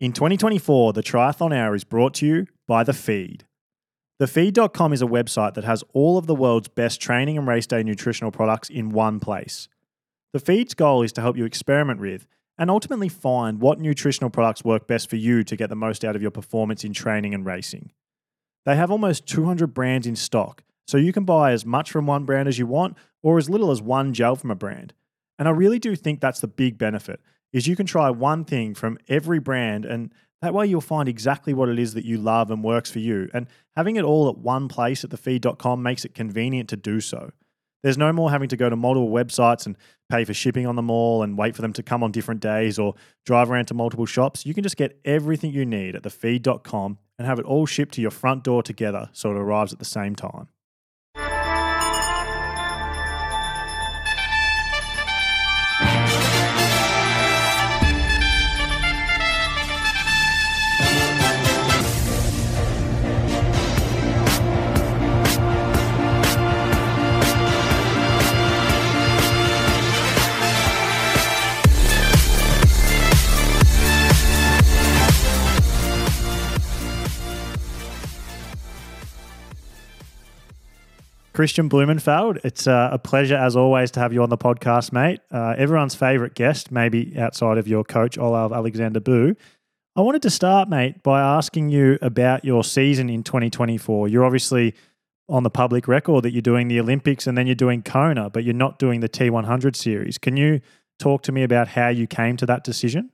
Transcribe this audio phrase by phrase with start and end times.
[0.00, 3.46] In 2024, the Triathlon Hour is brought to you by The Feed.
[4.22, 7.82] TheFeed.com is a website that has all of the world's best training and race day
[7.82, 9.68] nutritional products in one place.
[10.32, 14.62] The Feed's goal is to help you experiment with and ultimately find what nutritional products
[14.64, 17.44] work best for you to get the most out of your performance in training and
[17.44, 17.90] racing.
[18.66, 22.24] They have almost 200 brands in stock, so you can buy as much from one
[22.24, 24.94] brand as you want or as little as one gel from a brand.
[25.40, 27.20] And I really do think that's the big benefit
[27.52, 30.12] is you can try one thing from every brand and
[30.42, 33.28] that way you'll find exactly what it is that you love and works for you.
[33.34, 37.32] And having it all at one place at thefeed.com makes it convenient to do so.
[37.82, 39.76] There's no more having to go to multiple websites and
[40.10, 42.78] pay for shipping on them all and wait for them to come on different days
[42.78, 44.44] or drive around to multiple shops.
[44.44, 48.00] You can just get everything you need at thefeed.com and have it all shipped to
[48.00, 50.48] your front door together so it arrives at the same time.
[81.38, 82.44] Kristian Blummenfelt.
[82.44, 85.20] it's uh, a pleasure as always to have you on the podcast, mate.
[85.30, 89.36] Uh, everyone's favourite guest, maybe outside of your coach, Olav Aleksander Bu.
[89.94, 94.08] I wanted to start, mate, by asking you about your season in 2024.
[94.08, 94.74] You're obviously
[95.28, 98.42] on the public record that you're doing the Olympics and then you're doing Kona, but
[98.42, 100.18] you're not doing the T100 series.
[100.18, 100.60] Can you
[100.98, 103.10] talk to me about how you came to that decision?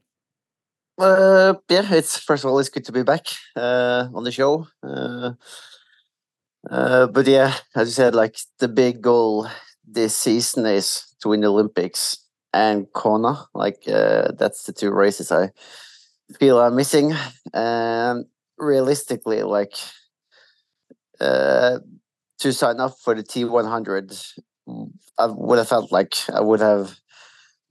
[0.97, 4.67] Uh, yeah, it's first of all, it's good to be back uh, on the show.
[6.71, 9.49] Uh, but yeah, as you said, like the big goal
[9.87, 12.17] this season is to win the Olympics
[12.53, 13.47] and Kona.
[13.55, 15.51] Like uh, that's the two races I
[16.39, 17.15] feel I'm missing.
[17.53, 18.27] And
[18.57, 19.75] realistically, like
[21.21, 21.81] uh,
[22.39, 24.39] to sign up for the T100,
[25.19, 26.99] I would have felt like I would have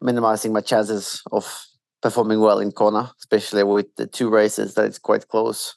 [0.01, 1.65] minimizing my chances of
[2.01, 5.75] performing well in Kona, especially with the two races that it's quite close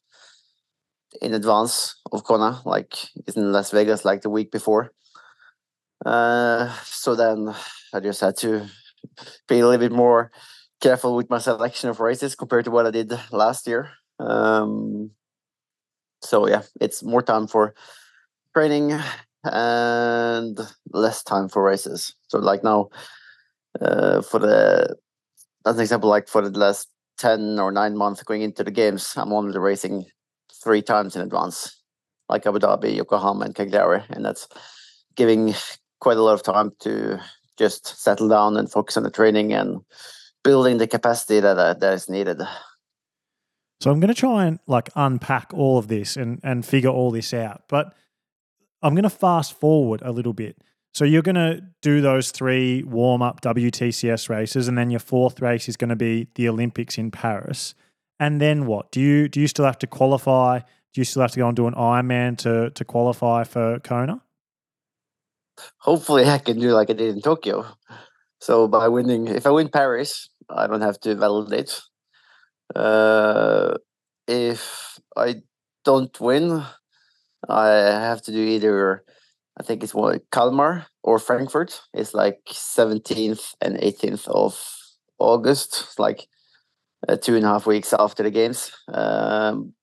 [1.23, 2.95] in advance of Kona, like
[3.35, 4.93] in Las Vegas, like the week before.
[6.05, 7.55] Uh, so then
[7.93, 8.67] I just had to
[9.49, 10.31] be a little bit more
[10.81, 13.91] careful with my selection of races compared to what I did last year.
[14.19, 15.11] Um,
[16.23, 17.75] so yeah, it's more time for
[18.55, 18.99] training
[19.45, 20.59] and
[20.93, 22.15] less time for races.
[22.29, 22.89] So like now,
[23.81, 24.97] uh, for the
[25.67, 26.89] as an example, like for the last
[27.19, 30.07] ten or nine months going into the games, I'm only racing
[30.67, 31.81] three times in advance,
[32.29, 34.49] like Abu Dhabi, Yokohama, and Cagliari, and that's
[35.15, 35.55] giving
[36.01, 37.21] quite a lot of time to
[37.57, 39.81] just settle down and focus on the training and
[40.43, 42.43] building the capacity that uh, that is needed.
[43.81, 47.13] So I'm going to try and like unpack all of this and and figure all
[47.13, 47.95] this out, but
[48.83, 50.59] I'm going to fast forward a little bit.
[50.95, 55.41] So you're going to do those three warm up WTCS races, and then your fourth
[55.41, 57.77] race is going to be the Olympics in Paris.
[58.19, 58.91] And then what?
[58.93, 60.61] Do you do you still have to qualify?
[60.61, 64.23] Do you still have to go and do an Ironman to to qualify for Kona?
[65.79, 67.67] Hopefully, I can do like I did in Tokyo.
[68.41, 71.81] So by winning, if I win Paris, I don't have to validate.
[72.75, 73.75] Uh,
[74.27, 75.43] if I
[75.85, 76.63] don't win,
[77.49, 79.05] I have to do either.
[79.59, 81.81] I think it's what Kalmar or Frankfurt.
[81.95, 84.61] It's like seventeenth and eighteenth of
[85.19, 85.85] August.
[85.85, 86.29] It's like
[87.09, 88.73] uh, two and a half weeks after the games.
[88.93, 89.75] Um,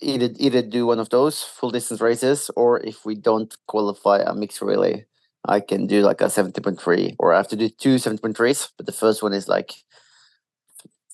[0.00, 4.34] either either do one of those full distance races, or if we don't qualify a
[4.34, 5.06] mixed relay,
[5.44, 8.70] I can do like a seventy point three, or I have to do two 70.3s.
[8.76, 9.72] But the first one is like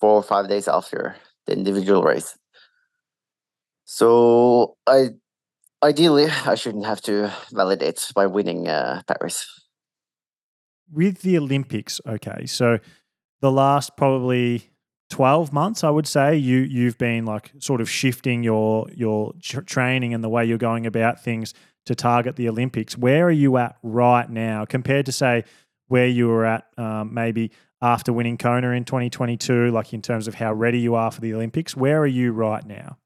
[0.00, 1.16] four or five days after
[1.46, 2.36] the individual race.
[3.84, 5.10] So I
[5.82, 9.46] ideally I shouldn't have to validate by winning uh, Paris.
[10.90, 12.78] With the Olympics, okay, so
[13.40, 14.71] the last probably
[15.12, 19.60] 12 months i would say you you've been like sort of shifting your your tr-
[19.60, 21.52] training and the way you're going about things
[21.86, 22.96] to target the olympics.
[22.96, 25.44] Where are you at right now compared to say
[25.88, 27.50] where you were at um, maybe
[27.80, 31.34] after winning kona in 2022 like in terms of how ready you are for the
[31.34, 31.76] olympics?
[31.76, 32.98] Where are you right now?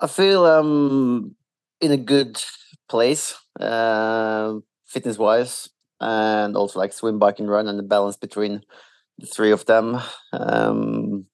[0.00, 1.34] I feel um
[1.80, 2.42] in a good
[2.88, 4.54] place uh,
[4.86, 5.68] fitness wise
[6.00, 8.62] and also like swim bike and run and the balance between
[9.18, 10.00] the three of them.
[10.32, 11.26] Um,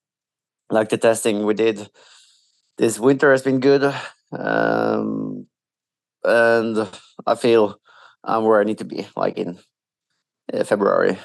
[0.71, 1.89] like the testing we did
[2.79, 3.95] this winter has been good,
[4.33, 5.47] um,
[6.25, 6.89] and
[7.27, 7.79] I feel
[8.25, 9.59] I'm where I need to be, like in
[10.53, 11.19] uh, February,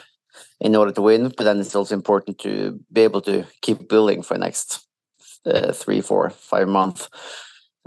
[0.59, 1.33] in order to win.
[1.35, 4.85] But then it's also important to be able to keep building for the next
[5.45, 7.09] uh, three, four, five months.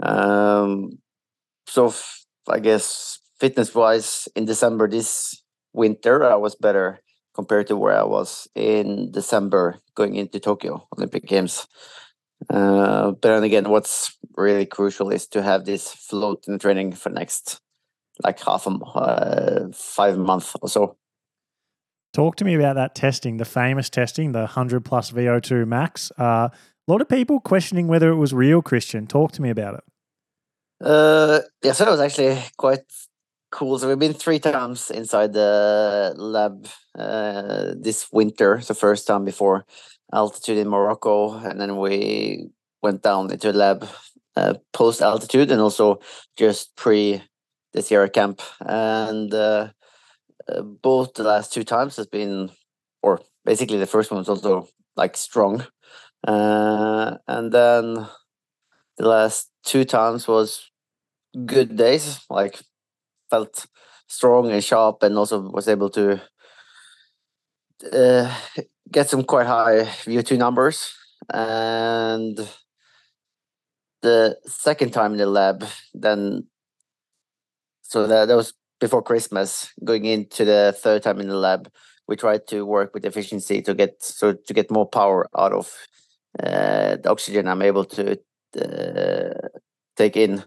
[0.01, 0.99] Um,
[1.67, 6.99] so f- I guess fitness wise, in December this winter, I was better
[7.33, 11.67] compared to where I was in December going into Tokyo Olympic Games.
[12.49, 17.09] Uh, but then again, what's really crucial is to have this float in training for
[17.09, 17.61] next
[18.23, 20.97] like half a uh, five month or so.
[22.13, 26.11] Talk to me about that testing, the famous testing, the 100 plus VO2 max.
[26.19, 29.07] Uh, a lot of people questioning whether it was real, Kristian.
[29.07, 29.83] Talk to me about it.
[30.85, 32.81] Uh, yeah, so it was actually quite
[33.51, 33.77] cool.
[33.77, 36.67] So we've been three times inside the lab
[36.97, 38.61] uh, this winter.
[38.65, 39.65] The first time before
[40.13, 42.49] altitude in Morocco, and then we
[42.81, 43.87] went down into the lab
[44.35, 45.99] uh, post altitude, and also
[46.37, 47.21] just pre
[47.73, 48.41] the Sierra camp.
[48.61, 49.69] And uh,
[50.47, 52.49] uh, both the last two times has been,
[53.03, 55.65] or basically the first one was also like strong,
[56.27, 58.07] uh, and then
[58.97, 60.69] the last two times was
[61.45, 62.61] good days, like
[63.31, 63.65] felt
[64.07, 66.21] strong and sharp, and also was able to
[67.91, 68.35] uh,
[68.91, 70.93] get some quite high VO2 numbers.
[71.33, 72.37] And
[74.01, 76.47] the second time in the lab, then
[77.81, 79.71] so that, that was before Christmas.
[79.83, 81.69] Going into the third time in the lab,
[82.07, 85.71] we tried to work with efficiency to get so to get more power out of
[86.39, 88.17] uh, the oxygen I'm able to
[88.59, 89.47] uh,
[89.95, 90.43] take in.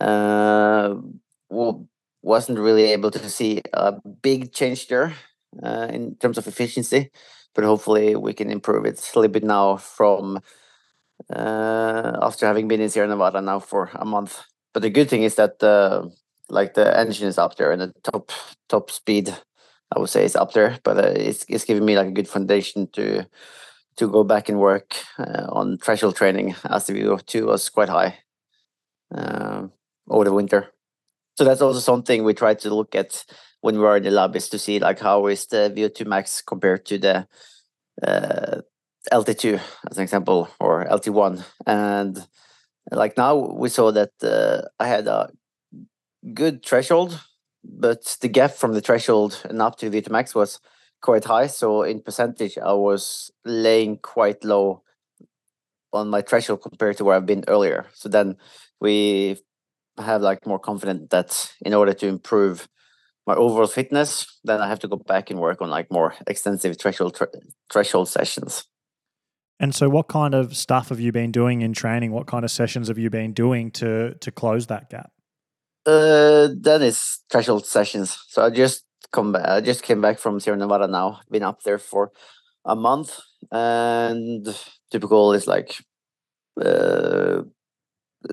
[0.00, 0.96] Uh,
[1.48, 1.86] well,
[2.22, 5.14] wasn't really able to see a big change there
[5.62, 7.10] uh, in terms of efficiency,
[7.54, 10.40] but hopefully we can improve it a little bit now from
[11.34, 14.42] uh, after having been in Sierra Nevada now for a month.
[14.72, 16.06] But the good thing is that uh,
[16.48, 18.32] like the engine is up there and the top
[18.68, 19.34] top speed,
[19.94, 20.78] I would say, is up there.
[20.84, 23.26] But uh, it's it's giving me like a good foundation to
[23.96, 28.18] to go back and work uh, on threshold training as the VO2 was quite high
[29.14, 29.66] uh,
[30.08, 30.72] over the winter.
[31.36, 33.24] So that's also something we try to look at
[33.60, 36.42] when we are in the lab is to see like how is the VO2 max
[36.42, 37.26] compared to the
[38.02, 38.60] uh,
[39.12, 39.60] LT2
[39.90, 42.26] as an example or LT1 and
[42.90, 45.30] like now we saw that uh, I had a
[46.34, 47.20] good threshold
[47.62, 50.60] but the gap from the threshold and up to VO2 max was
[51.00, 51.46] quite high.
[51.46, 54.82] So in percentage I was laying quite low
[55.92, 57.86] on my threshold compared to where I've been earlier.
[57.94, 58.36] So then
[58.80, 59.38] we
[60.02, 62.68] have like more confident that in order to improve
[63.26, 66.78] my overall fitness, then I have to go back and work on like more extensive
[66.78, 67.18] threshold
[67.70, 68.64] threshold sessions.
[69.60, 72.12] And so, what kind of stuff have you been doing in training?
[72.12, 75.12] What kind of sessions have you been doing to to close that gap?
[75.86, 78.18] Uh, that is threshold sessions.
[78.28, 79.46] So I just come back.
[79.46, 81.20] I just came back from Sierra Nevada now.
[81.30, 82.10] Been up there for
[82.64, 83.18] a month,
[83.50, 84.46] and
[84.90, 85.76] typical is like
[86.60, 87.42] uh,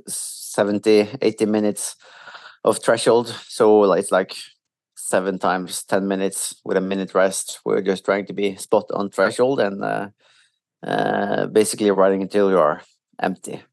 [0.08, 1.96] 70, 80 minutes
[2.64, 3.28] of threshold.
[3.48, 4.36] So it's like
[4.96, 7.60] seven times 10 minutes with a minute rest.
[7.64, 10.10] We're just trying to be spot on threshold and uh,
[10.86, 12.82] uh, basically riding until you are
[13.20, 13.64] empty.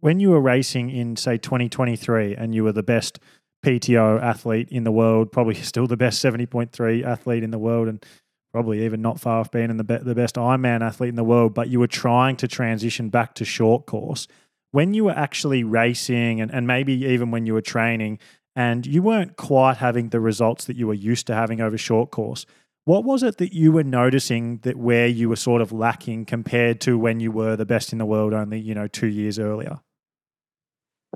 [0.00, 3.20] When you were racing in, say, 2023 and you were the best
[3.64, 8.04] PTO athlete in the world, probably still the best 70.3 athlete in the world, and
[8.52, 11.24] probably even not far off being in the, be- the best Ironman athlete in the
[11.24, 14.28] world, but you were trying to transition back to short course.
[14.70, 18.18] When you were actually racing and, and maybe even when you were training
[18.54, 22.10] and you weren't quite having the results that you were used to having over short
[22.10, 22.46] course,
[22.84, 26.80] what was it that you were noticing that where you were sort of lacking compared
[26.82, 29.80] to when you were the best in the world only, you know, two years earlier?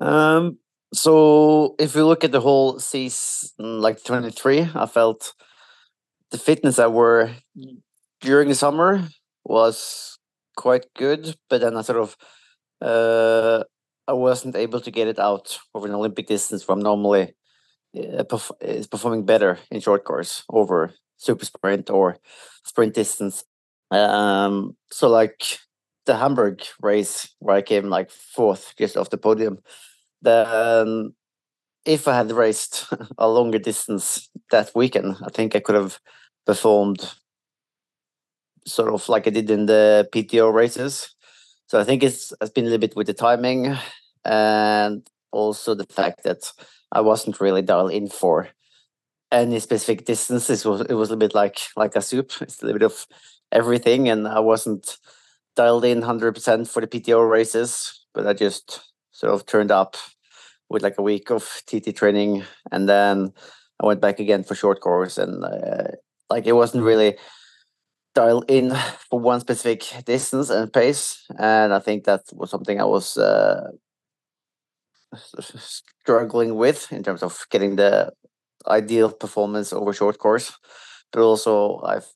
[0.01, 0.59] Um,
[0.95, 5.35] so if we look at the whole season, like 23, I felt
[6.31, 7.31] the fitness I were
[8.21, 9.09] during the summer
[9.45, 10.19] was
[10.57, 12.17] quite good, but then I sort of
[12.81, 13.65] uh,
[14.09, 17.35] I wasn't able to get it out over an Olympic distance from normally
[17.97, 22.19] uh, perf- is performing better in short course over super sprint or
[22.65, 23.45] sprint distance.
[23.91, 25.59] Um, so like
[26.07, 29.59] the Hamburg race where I came like fourth just off the podium,
[30.23, 31.15] then
[31.87, 32.87] if I had raced
[33.19, 35.99] a longer distance that weekend, I think I could have
[36.45, 37.15] performed
[38.67, 41.15] sort of like I did in the PTO races.
[41.69, 43.77] So I think it's, it's been a little bit with the timing
[44.25, 46.53] and also the fact that
[46.93, 48.49] I wasn't really dialed in for
[49.33, 50.51] any specific distance.
[50.51, 52.33] It was it was a bit like like a soup.
[52.41, 53.07] It's a little bit of
[53.53, 54.99] everything, and I wasn't
[55.57, 58.01] dialed in hundred percent for the PTO races.
[58.15, 59.97] But I just sort of turned up
[60.69, 63.33] with like a week of TT training, and then
[63.81, 65.89] I went back again for short course, and uh,
[66.31, 67.17] like it wasn't really
[68.15, 68.75] dialed in
[69.11, 73.71] for one specific distance and pace, and I think that was something I was uh,
[75.59, 78.13] struggling with in terms of getting the
[78.67, 80.53] ideal performance over short course.
[81.13, 82.07] But also, I've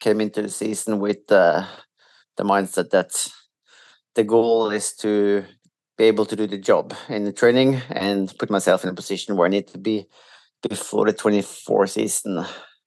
[0.00, 1.66] came into the season with uh,
[2.36, 3.10] the mindset that
[4.14, 5.44] the goal is to
[5.98, 9.36] be able to do the job in the training and put myself in a position
[9.36, 10.06] where I need to be
[10.66, 12.44] before the 24 season.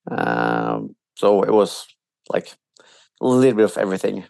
[0.09, 1.85] Um, so it was
[2.29, 2.55] like
[3.21, 4.23] a little bit of everything.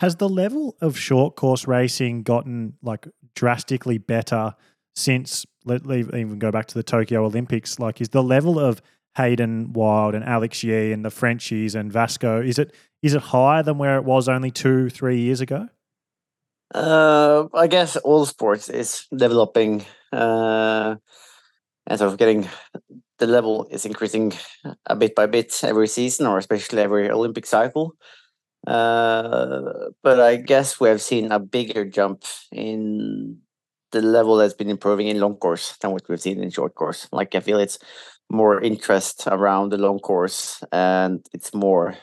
[0.00, 4.54] Has the level of short course racing gotten like drastically better
[4.94, 7.78] since let even go back to the Tokyo Olympics?
[7.78, 8.82] Like, is the level of
[9.16, 13.62] Hayden Wilde and Alex Yee and the Frenchies and Vasco is it is it higher
[13.62, 15.68] than where it was only two three years ago?
[16.72, 20.96] Uh, I guess all sports is developing uh,
[21.86, 22.48] and sort of getting
[23.18, 24.32] the level is increasing
[24.86, 27.94] a bit by bit every season, or especially every Olympic cycle.
[28.66, 33.38] Uh, but I guess we have seen a bigger jump in
[33.92, 37.08] the level that's been improving in long course than what we've seen in short course.
[37.12, 37.78] Like I feel it's
[38.30, 41.96] more interest around the long course, and it's more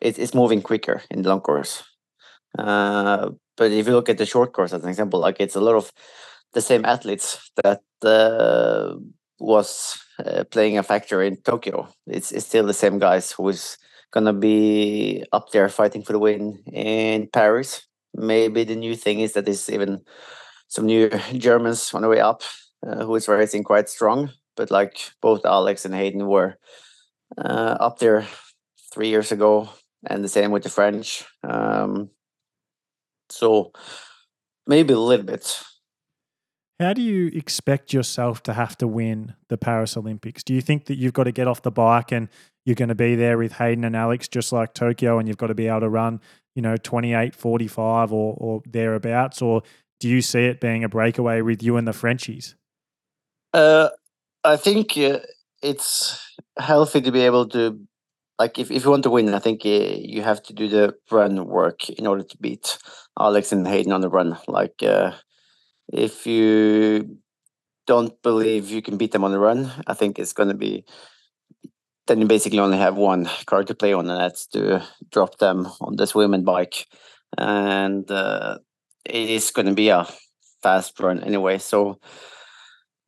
[0.00, 1.82] it, it's moving quicker in the long course.
[2.58, 5.60] Uh, but if you look at the short course as an example, like it's a
[5.60, 5.92] lot of
[6.54, 8.94] the same athletes that uh,
[9.38, 11.86] was uh, playing a factor in Tokyo.
[12.06, 13.76] It's, it's still the same guys who's
[14.12, 17.86] gonna be up there fighting for the win in Paris.
[18.14, 20.06] Maybe the new thing is that there's even
[20.68, 22.40] some new Germans on the way up
[22.86, 24.30] uh, who is racing quite strong.
[24.56, 26.56] But like both Alex and Hayden were
[27.36, 28.26] uh, up there
[28.90, 29.68] three years ago,
[30.08, 31.24] and the same with the French.
[31.44, 32.08] Um,
[33.30, 33.72] so
[34.66, 35.62] maybe a little bit.
[36.78, 40.42] How do you expect yourself to have to win the Paris Olympics?
[40.42, 42.28] Do you think that you've got to get off the bike and
[42.64, 45.48] you're going to be there with Hayden and Alex just like Tokyo and you've got
[45.48, 46.20] to be able to run,
[46.54, 49.42] you know, 28, 45 or, or thereabouts?
[49.42, 49.62] Or
[49.98, 52.54] do you see it being a breakaway with you and the Frenchies?
[53.52, 53.90] Uh,
[54.42, 55.18] I think uh,
[55.62, 57.78] it's healthy to be able to
[58.38, 60.94] like if, if you want to win, I think uh, you have to do the
[61.10, 62.78] run work in order to beat
[63.20, 64.38] Alex and Hayden on the run.
[64.48, 65.12] Like uh,
[65.92, 67.18] if you
[67.86, 70.84] don't believe you can beat them on the run, I think it's going to be
[72.10, 75.68] then you basically only have one card to play on, and that's to drop them
[75.80, 76.88] on the swim and bike.
[77.38, 78.58] And uh,
[79.04, 80.08] it is going to be a
[80.60, 81.58] fast run anyway.
[81.58, 82.00] So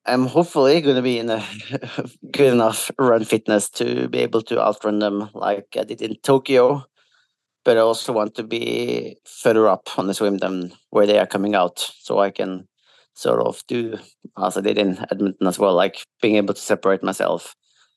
[0.06, 1.44] I'm hopefully going to be in a
[2.32, 6.84] good enough run fitness to be able to outrun them like I did in Tokyo.
[7.64, 11.26] But I also want to be further up on the swim than where they are
[11.26, 12.66] coming out, so I can
[13.14, 13.98] sort of do
[14.42, 17.54] as I did in Edmonton as well, like being able to separate myself.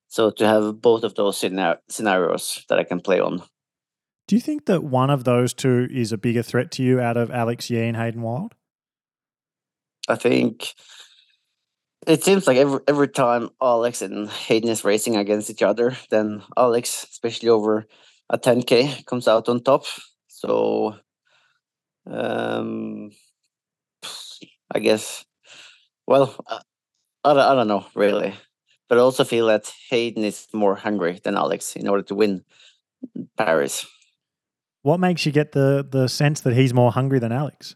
[0.07, 3.41] So to have both of those scenarios that I can play on.
[4.27, 7.17] Do you think that one of those two is a bigger threat to you out
[7.17, 8.55] of Alex Yee and Hayden Wilde?
[10.07, 10.73] I think
[12.07, 16.43] it seems like every every time Alex and Hayden is racing against each other, then
[16.57, 17.85] Alex, especially over
[18.29, 19.85] a 10k, comes out on top.
[20.27, 20.95] So,
[22.07, 23.11] um,
[24.73, 25.25] I guess,
[26.07, 26.59] well, I,
[27.23, 28.33] I, I don't know really,
[28.89, 32.43] but I also feel that Hayden is more hungry than Alex in order to win
[33.37, 33.85] Paris.
[34.81, 37.75] What makes you get the the sense that he's more hungry than Alex?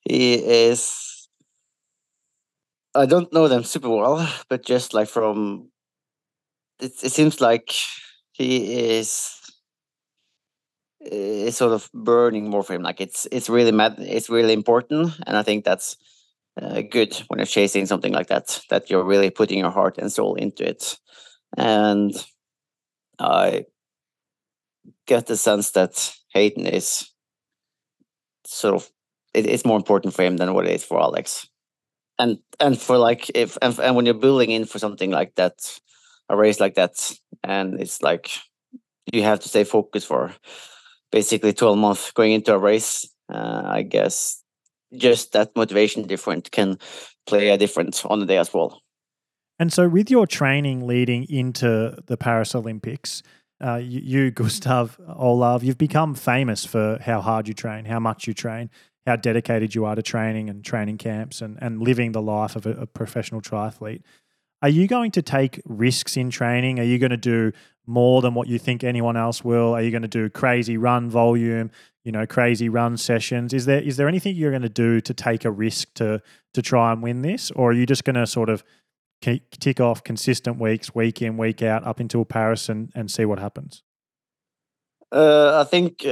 [0.00, 1.28] He is
[2.94, 5.70] I don't know them super well, but just like from
[6.80, 7.74] it, it seems like
[8.38, 9.34] he is
[11.00, 12.82] is sort of burning more for him.
[12.82, 13.96] Like it's it's really mad.
[13.98, 15.96] It's really important, and I think that's
[16.60, 18.60] uh, good when you're chasing something like that.
[18.70, 20.98] That you're really putting your heart and soul into it,
[21.56, 22.12] and
[23.18, 23.64] I
[25.06, 27.10] get the sense that Hayden is
[28.46, 28.88] sort of
[29.34, 31.48] it, it's more important for him than what it is for Alex
[32.18, 35.80] and and for like if and, and when you're building in for something like that
[36.28, 37.12] a race like that
[37.44, 38.30] and it's like
[39.12, 40.32] you have to stay focused for
[41.10, 44.42] basically 12 months going into a race uh, i guess
[44.96, 46.78] just that motivation different can
[47.26, 48.80] play a difference on the day as well
[49.58, 53.22] and so with your training leading into the paris olympics
[53.60, 58.34] uh, you, gustav olav you've become famous for how hard you train how much you
[58.34, 58.70] train
[59.08, 62.66] how dedicated you are to training and training camps and, and living the life of
[62.66, 64.02] a, a professional triathlete.
[64.60, 66.80] Are you going to take risks in training?
[66.80, 67.52] Are you going to do
[67.86, 69.74] more than what you think anyone else will?
[69.74, 71.70] Are you going to do crazy run volume,
[72.04, 73.54] you know, crazy run sessions?
[73.54, 76.20] Is there is there anything you're going to do to take a risk to
[76.54, 78.64] to try and win this, or are you just going to sort of
[79.20, 83.38] tick off consistent weeks, week in, week out, up until Paris, and and see what
[83.38, 83.82] happens?
[85.12, 86.04] Uh, I think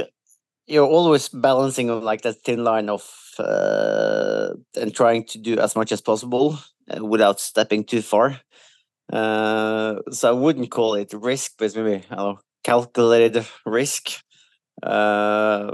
[0.65, 3.03] you're always balancing on like that thin line of
[3.39, 8.41] uh, and trying to do as much as possible uh, without stepping too far.
[9.11, 14.21] Uh, so I wouldn't call it risk, but maybe I calculated risk
[14.83, 15.71] uh,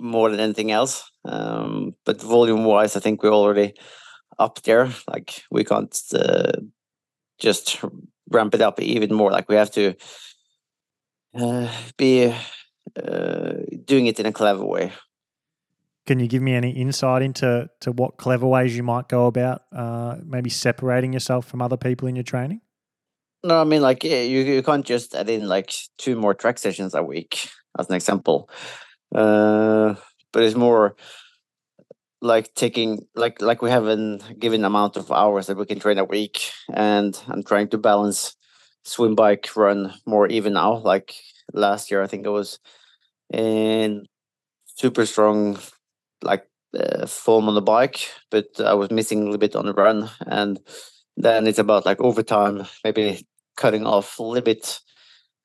[0.00, 1.10] more than anything else.
[1.24, 3.74] Um, but volume wise, I think we're already
[4.38, 4.88] up there.
[5.08, 6.52] Like we can't uh,
[7.38, 7.82] just
[8.30, 9.30] ramp it up even more.
[9.30, 9.94] Like we have to
[11.34, 12.34] uh, be
[12.96, 13.52] uh,
[13.84, 14.92] doing it in a clever way.
[16.06, 19.62] Can you give me any insight into to what clever ways you might go about
[19.72, 22.60] uh, maybe separating yourself from other people in your training?
[23.42, 26.94] No, I mean like you you can't just add in like two more track sessions
[26.94, 28.48] a week as an example.
[29.14, 29.94] Uh,
[30.32, 30.96] but it's more
[32.20, 35.98] like taking like like we have a given amount of hours that we can train
[35.98, 38.34] a week, and I'm trying to balance
[38.82, 40.78] swim, bike, run more even now.
[40.78, 41.14] Like
[41.52, 42.58] last year, I think it was
[43.32, 44.06] in
[44.74, 45.58] super strong,
[46.24, 49.72] like uh, form on the bike, but I was missing a little bit on the
[49.72, 50.60] run, and
[51.16, 53.26] then it's about like overtime, maybe
[53.56, 54.80] cutting off a little bit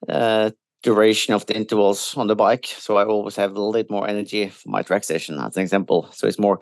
[0.07, 2.65] uh, duration of the intervals on the bike.
[2.65, 5.61] So I always have a little bit more energy for my track session, as an
[5.61, 6.09] example.
[6.11, 6.59] So it's more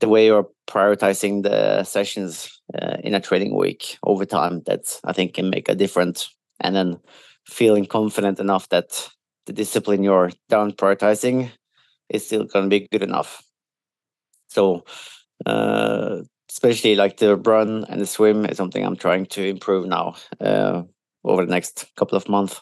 [0.00, 5.12] the way you're prioritizing the sessions uh, in a training week over time that I
[5.12, 6.34] think can make a difference.
[6.60, 6.98] And then
[7.46, 9.08] feeling confident enough that
[9.46, 11.50] the discipline you're down prioritizing
[12.08, 13.42] is still going to be good enough.
[14.52, 14.84] So,
[15.46, 20.16] uh, especially like the run and the swim is something I'm trying to improve now
[20.40, 20.82] uh,
[21.24, 22.60] over the next couple of months.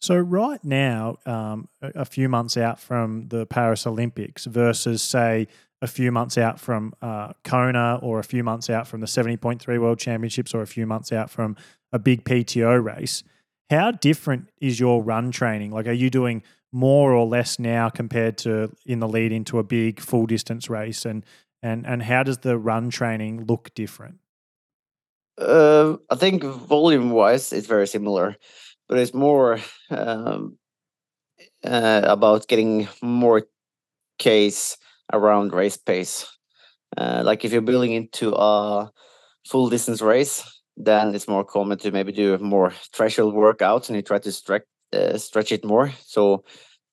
[0.00, 5.48] So right now, um, a few months out from the Paris Olympics versus say
[5.82, 9.66] a few months out from uh, Kona or a few months out from the 70.3
[9.80, 11.56] World Championships or a few months out from
[11.92, 13.22] a big PTO race,
[13.70, 15.72] how different is your run training?
[15.72, 16.42] Like, are you doing
[16.76, 21.04] more or less now compared to in the lead into a big full distance race?
[21.04, 21.24] And
[21.62, 24.18] and and how does the run training look different?
[25.38, 28.36] Uh, I think volume wise, it's very similar
[28.88, 29.58] but it's more
[29.90, 30.58] um,
[31.64, 33.42] uh, about getting more
[34.18, 34.76] case
[35.12, 36.26] around race pace.
[36.96, 38.90] Uh, like if you're building into a
[39.46, 40.44] full distance race,
[40.76, 44.62] then it's more common to maybe do more threshold workouts and you try to stretch
[44.92, 45.92] uh, stretch it more.
[46.04, 46.44] So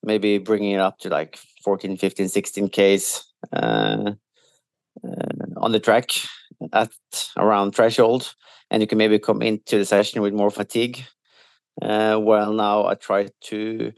[0.02, 4.12] maybe bringing it up to like 14, 15, 16 Ks uh,
[5.04, 6.10] uh, on the track
[6.72, 6.90] at
[7.36, 8.34] around threshold.
[8.70, 11.04] And you can maybe come into the session with more fatigue
[11.82, 13.92] uh, well, now I try to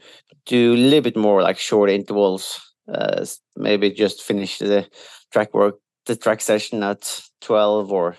[0.45, 2.59] do a little bit more like short intervals.
[2.91, 4.87] Uh, maybe just finish the
[5.31, 8.15] track work, the track session at 12 or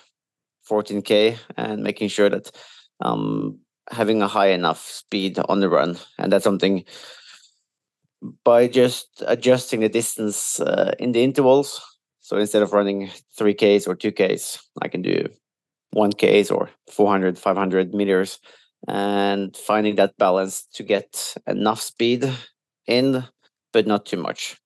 [0.71, 2.51] 14k, and making sure that
[3.91, 6.85] having a high enough speed on the run, and that's something
[8.45, 11.81] by just adjusting the distance uh, in the intervals.
[12.21, 15.29] So instead of running 3Ks or 2Ks, I can do
[15.95, 18.39] 1Ks or 400, 500 meters
[18.87, 22.31] and finding that balance to get enough speed
[22.87, 23.25] in,
[23.73, 24.57] but not too much.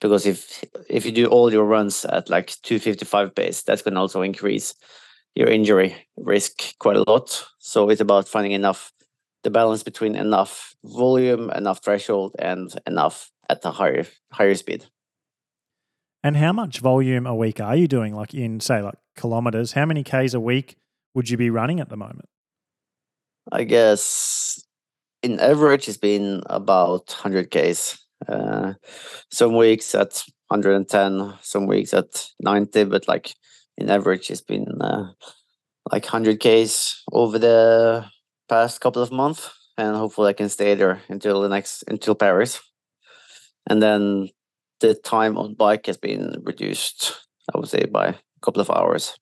[0.00, 4.22] Because if if you do all your runs at like 255 pace, that can also
[4.22, 4.74] increase
[5.34, 7.44] your injury risk quite a lot.
[7.58, 8.92] So it's about finding enough
[9.42, 14.86] the balance between enough volume, enough threshold, and enough at the higher higher speed.
[16.22, 18.14] And how much volume a week are you doing?
[18.14, 20.76] Like in say like kilometers, how many k's a week
[21.14, 22.28] would you be running at the moment?
[23.50, 24.62] I guess
[25.22, 27.98] in average it's been about 100 Ks.
[28.28, 28.74] Uh,
[29.32, 33.34] some weeks at 110, some weeks at 90, but like
[33.76, 35.12] in average it's been uh,
[35.90, 38.06] like 100 Ks over the
[38.48, 42.60] past couple of months, and hopefully I can stay there until the next until Paris.
[43.68, 44.28] And then
[44.80, 47.14] the time on bike has been reduced,
[47.54, 49.16] I would say, by a couple of hours.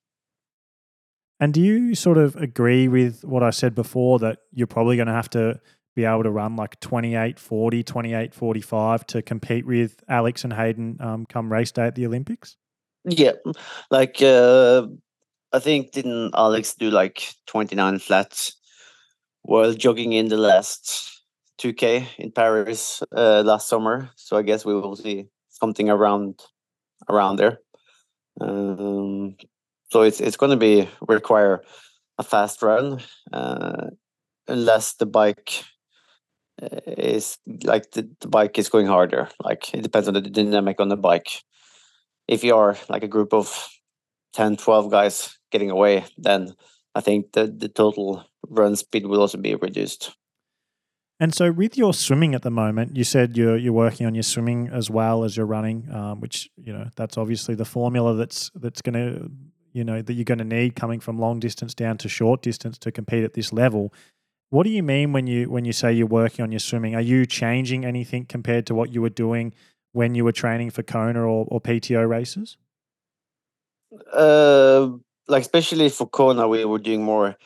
[1.38, 5.08] And do you sort of agree with what I said before that you're probably going
[5.08, 5.60] to have to
[5.96, 10.98] be able to run like 28 40, 28 45 to compete with Alex and Hayden
[11.00, 12.56] um, come race day at the Olympics?
[13.04, 13.32] Yeah.
[13.90, 14.86] Like, uh,
[15.52, 18.56] I think didn't Alex do like 29 flats
[19.42, 21.22] while jogging in the last
[21.58, 24.10] 2K in Paris uh, last summer?
[24.16, 26.40] So I guess we will see something around
[27.08, 27.60] around there.
[28.40, 29.36] Um,
[29.90, 31.62] so it's it's going to be require
[32.18, 33.00] a fast run
[33.32, 33.88] uh,
[34.48, 35.64] unless the bike
[36.62, 39.28] uh, is like the, the bike is going harder.
[39.42, 41.42] Like it depends on the dynamic on the bike.
[42.30, 43.68] If you are like a group of
[44.34, 46.54] 10, 12 guys getting away, then
[46.94, 50.14] I think the, the total run speed will also be reduced.
[51.18, 54.22] And so, with your swimming at the moment, you said you're you're working on your
[54.22, 58.50] swimming as well as your running, um, which you know that's obviously the formula that's
[58.54, 59.30] that's going to
[59.72, 62.78] you know that you're going to need coming from long distance down to short distance
[62.78, 63.92] to compete at this level.
[64.48, 66.94] What do you mean when you when you say you're working on your swimming?
[66.94, 69.52] Are you changing anything compared to what you were doing
[69.92, 72.56] when you were training for Kona or, or PTO races?
[74.12, 74.88] Uh,
[75.28, 77.36] like especially for Kona, we were doing more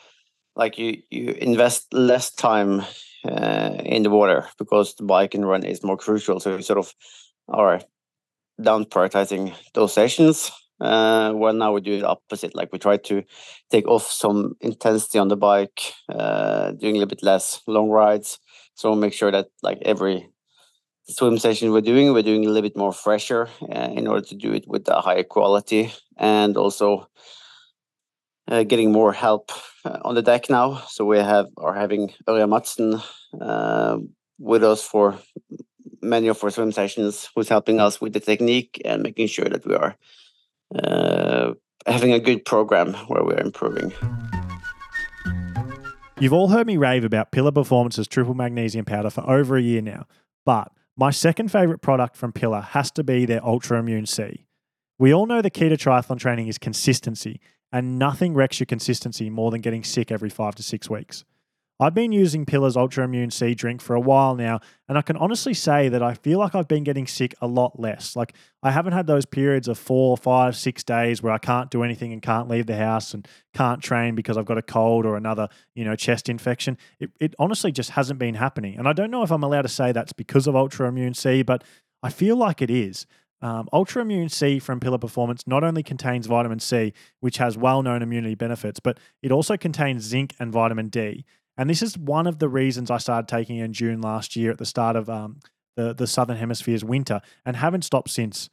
[0.55, 2.83] like you you invest less time
[3.25, 6.39] uh, in the water because the bike and run is more crucial.
[6.39, 6.93] So we sort of
[7.47, 7.81] are
[8.61, 10.51] down prioritizing those sessions.
[10.79, 12.55] Uh, well, now we do the opposite.
[12.55, 13.23] Like we try to
[13.71, 18.39] take off some intensity on the bike, uh, doing a little bit less long rides.
[18.75, 20.29] So make sure that like every
[21.07, 24.35] swim session we're doing, we're doing a little bit more fresher uh, in order to
[24.35, 27.07] do it with a higher quality and also
[28.47, 29.51] uh, getting more help
[29.85, 30.81] uh, on the deck now.
[30.87, 33.03] So we have are having Ørjan Madsen
[33.41, 33.97] uh,
[34.39, 35.15] with us for
[36.01, 39.65] many of our swim sessions, who's helping us with the technique and making sure that
[39.65, 39.95] we are
[40.75, 41.53] uh,
[41.85, 43.91] having a good program where we're improving.
[46.19, 49.81] You've all heard me rave about Pillar Performance's triple magnesium powder for over a year
[49.81, 50.05] now,
[50.45, 54.45] but my second favorite product from Pillar has to be their Ultra Immune C.
[54.97, 59.29] We all know the key to triathlon training is consistency, and nothing wrecks your consistency
[59.29, 61.25] more than getting sick every five to six weeks.
[61.77, 65.17] I've been using Pillar's Ultra Immune C drink for a while now, and I can
[65.17, 68.15] honestly say that I feel like I've been getting sick a lot less.
[68.15, 68.33] Like,
[68.63, 72.13] I haven't had those periods of four, five, six days where I can't do anything
[72.13, 75.49] and can't leave the house and can't train because I've got a cold or another,
[75.73, 76.77] you know, chest infection.
[77.01, 78.77] It, it honestly just hasn't been happening.
[78.77, 81.43] And I don't know if I'm allowed to say that's because of Ultra Immune C,
[81.43, 81.61] but
[82.01, 83.05] I feel like it is.
[83.41, 87.83] Um, Ultra Immune C from Pillar Performance not only contains vitamin C, which has well
[87.83, 91.25] known immunity benefits, but it also contains zinc and vitamin D.
[91.57, 94.57] And this is one of the reasons I started taking in June last year at
[94.57, 95.39] the start of um,
[95.75, 98.49] the, the Southern Hemisphere's winter and haven't stopped since.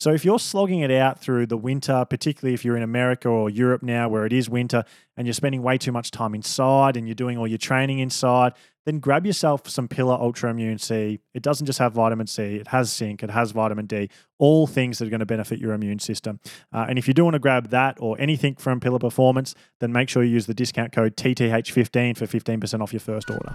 [0.00, 3.48] So if you're slogging it out through the winter, particularly if you're in America or
[3.48, 4.84] Europe now where it is winter
[5.16, 8.54] and you're spending way too much time inside and you're doing all your training inside,
[8.84, 11.20] then grab yourself some Pillar Ultra Immune C.
[11.34, 14.98] It doesn't just have vitamin C, it has zinc, it has vitamin D, all things
[14.98, 16.40] that are going to benefit your immune system.
[16.72, 19.92] Uh, and if you do want to grab that or anything from Pillar Performance, then
[19.92, 23.52] make sure you use the discount code TTH15 for 15% off your first order.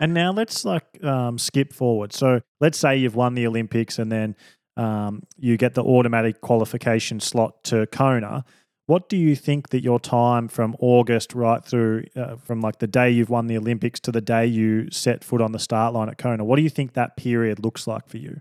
[0.00, 2.12] And now let's like um, skip forward.
[2.12, 4.36] So let's say you've won the Olympics and then
[4.76, 8.44] um, you get the automatic qualification slot to Kona.
[8.86, 12.86] What do you think that your time from August right through, uh, from like the
[12.86, 16.08] day you've won the Olympics to the day you set foot on the start line
[16.08, 18.40] at Kona, what do you think that period looks like for you?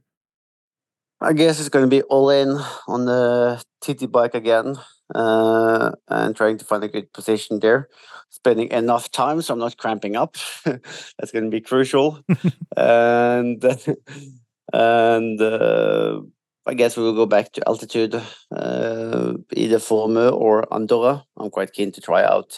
[1.19, 4.75] I guess it's going to be all in on the TT bike again
[5.13, 7.89] uh, and trying to find a good position there.
[8.29, 10.35] Spending enough time so I'm not cramping up.
[10.65, 12.19] That's going to be crucial.
[12.77, 13.63] and
[14.73, 16.21] and uh,
[16.67, 18.15] I guess we will go back to altitude,
[18.51, 21.23] uh, either Formö or Andorra.
[21.37, 22.57] I'm quite keen to try out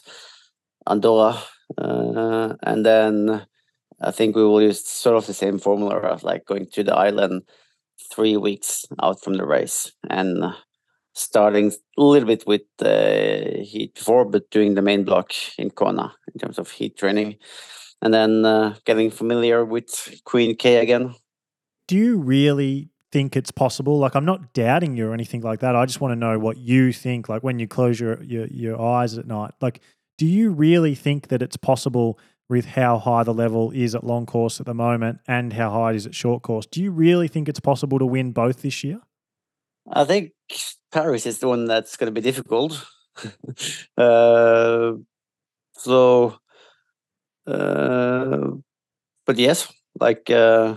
[0.87, 1.37] Andorra.
[1.77, 3.45] Uh, and then
[4.01, 6.95] I think we will use sort of the same formula of like going to the
[6.95, 7.43] island
[8.13, 10.53] three weeks out from the race and
[11.13, 16.13] starting a little bit with uh, heat before, but doing the main block in Kona
[16.33, 17.35] in terms of heat training.
[18.01, 21.15] And then uh, getting familiar with Queen K again.
[21.87, 23.97] Do you really think it's possible?
[23.99, 25.75] Like, I'm not doubting you or anything like that.
[25.75, 27.29] I just want to know what you think.
[27.29, 29.81] Like, when you close your, your, your eyes at night, like,
[30.17, 34.25] do you really think that it's possible with how high the level is at long
[34.25, 36.65] course at the moment and how high it is at short course?
[36.65, 39.01] Do you really think it's possible to win both this year?
[39.91, 40.31] I think
[40.91, 42.85] Paris is the one that's going to be difficult.
[43.97, 44.93] uh,
[45.73, 46.37] so,
[47.45, 48.47] uh,
[49.25, 50.75] but yes, like uh,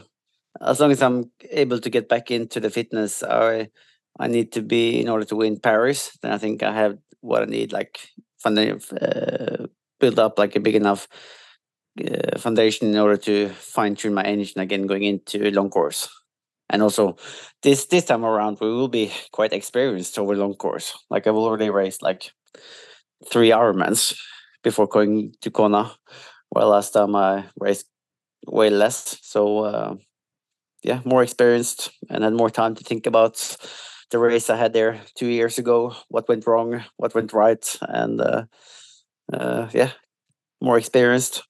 [0.60, 3.68] as long as I'm able to get back into the fitness I
[4.18, 7.42] I need to be in order to win Paris, then I think I have what
[7.42, 8.00] I need, like
[8.44, 9.66] uh,
[9.98, 11.08] build up like a big enough
[12.04, 16.08] uh, foundation in order to fine tune my engine again going into long course.
[16.68, 17.16] And also,
[17.62, 20.92] this this time around we will be quite experienced over long course.
[21.10, 22.30] Like I've already raced like
[23.30, 24.16] three Ironmans
[24.62, 25.92] before going to Kona,
[26.50, 27.86] while last time I raced
[28.46, 29.18] way less.
[29.22, 29.94] So uh,
[30.82, 33.56] yeah, more experienced and had more time to think about
[34.10, 35.94] the race I had there two years ago.
[36.08, 36.84] What went wrong?
[36.96, 37.78] What went right?
[37.82, 38.44] And uh,
[39.32, 39.90] uh, yeah,
[40.60, 41.42] more experienced.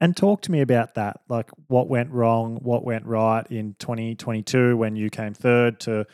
[0.00, 1.20] And talk to me about that.
[1.28, 6.06] Like what went wrong, what went right in 2022 when you came third to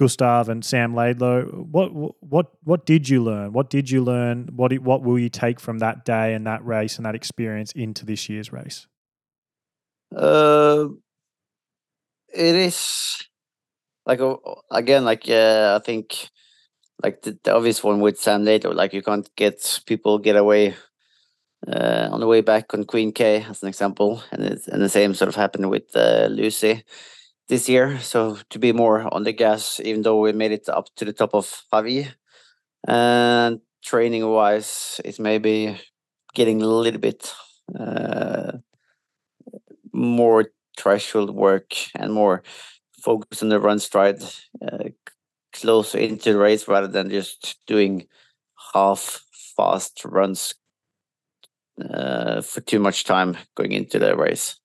[0.00, 1.66] Gustav and Sam Laidlow.
[1.70, 3.52] What what what did you learn?
[3.52, 4.48] What did you learn?
[4.56, 8.06] What what will you take from that day and that race and that experience into
[8.06, 8.86] this year's race?
[10.16, 10.88] Uh,
[12.32, 13.18] it is
[14.06, 14.20] like
[14.70, 16.30] again, like uh, I think
[17.02, 20.74] like the, the, obvious one with Sam Laidlow, like you can't get people get away
[21.66, 24.88] uh, on the way back on Queen K as an example, and it's, and the
[24.88, 26.84] same sort of happened with uh, Lucy
[27.48, 27.98] this year.
[28.00, 31.12] So to be more on the gas, even though we made it up to the
[31.12, 32.08] top of Hawi,
[32.86, 35.78] and training wise, it's maybe
[36.34, 37.34] getting a little bit
[37.78, 38.52] uh,
[39.92, 40.46] more
[40.80, 42.42] threshold work and more
[43.02, 44.22] focus on the run stride
[44.66, 44.88] uh,
[45.52, 48.06] closer into the race rather than just doing
[48.72, 49.22] half
[49.56, 50.54] fast runs
[51.92, 54.58] uh, for too much time going into the race.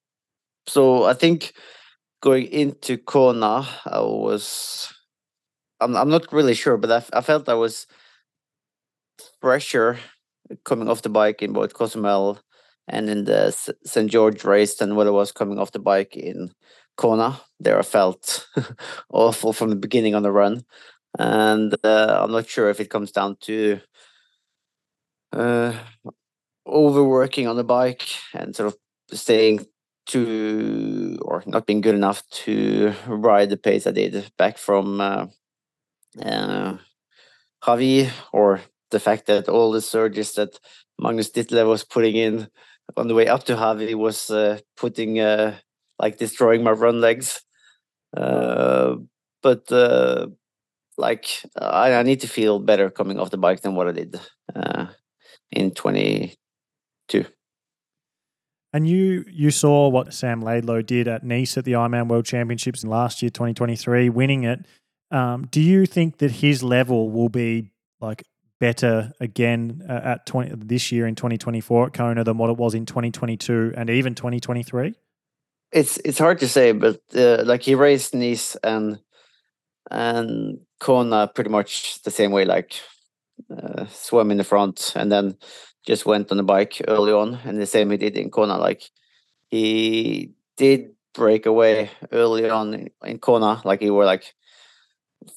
[0.68, 1.54] So I think
[2.22, 4.94] going into Kona, I was,
[5.80, 7.88] I'm, I'm not really sure, but I, I felt I was
[9.42, 9.98] fresher
[10.64, 12.40] coming off the bike in both Cozumel
[12.88, 13.52] and in the
[13.86, 14.10] St.
[14.10, 16.52] George race than what I was coming off the bike in
[16.98, 17.42] Kona.
[17.60, 18.48] There I felt
[19.10, 20.66] awful from the beginning on the run.
[21.18, 23.80] And uh, I'm not sure if it comes down to
[25.32, 25.74] uh,
[26.68, 28.78] overworking on the bike and sort of
[29.18, 29.66] staying
[30.08, 35.28] to or not being good enough to ride the pace I did back from uh,
[36.22, 36.78] uh,
[37.64, 40.60] Hawi or the fact that all the surges that
[41.00, 42.48] Magnus Ditlev was putting in
[42.98, 45.58] on the way up to Hawi was uh, putting uh,
[46.00, 47.42] like destroying my run legs.
[48.16, 48.96] Uh,
[49.42, 50.28] but uh,
[50.98, 51.28] like
[51.60, 54.20] I, I, need to feel better coming off the bike than what I did
[54.56, 54.88] uh,
[55.52, 57.26] in 22.
[58.74, 62.84] And you you saw what Sam Laidlow did at Nice at the Ironman World Championships
[62.84, 64.66] in last year, 2023, winning it.
[65.12, 67.72] Um, do you think that his level will be
[68.02, 68.24] like
[68.60, 72.74] better again uh, at 20, this year in 2024 at Kona than what it was
[72.74, 74.94] in 2022 and even 2023?
[75.72, 79.00] It's it's hard to say, but uh, like he raced Nice and
[79.92, 82.74] and Kona pretty much the same way, like
[83.50, 85.38] uh, swam in the front and then
[85.86, 88.58] just went on the bike early on, and the same he did in Kona.
[88.58, 88.84] Like
[89.50, 94.34] he did break away early on in, in Kona, like he were like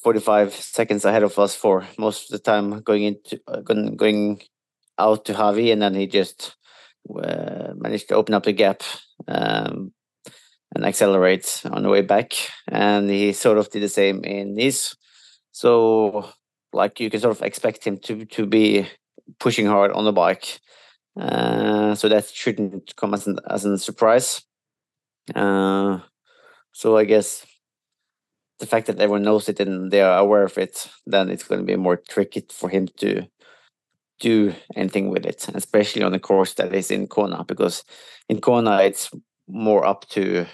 [0.02, 4.42] 45 seconds ahead of us for most of the time going into uh, going, going
[4.98, 6.56] out to Hawi and then he just
[7.14, 8.82] uh, managed to open up the gap
[9.26, 9.92] um,
[10.74, 12.32] and accelerate on the way back.
[12.68, 14.96] And he sort of did the same in Nice.
[15.52, 16.30] So,
[16.72, 18.86] like you can sort of expect him to to be
[19.40, 20.60] pushing hard on the bike.
[21.18, 24.42] Uh, so that shouldn't come as an, as a surprise.
[25.34, 25.98] Uh,
[26.72, 27.44] so I guess
[28.58, 31.60] the fact that everyone knows it and they are aware of it, then it's going
[31.60, 33.28] to be more tricky for him to
[34.20, 37.84] do anything with it, especially on a course that is in Kona, because
[38.28, 39.10] in Kona it's
[39.46, 40.46] more up to,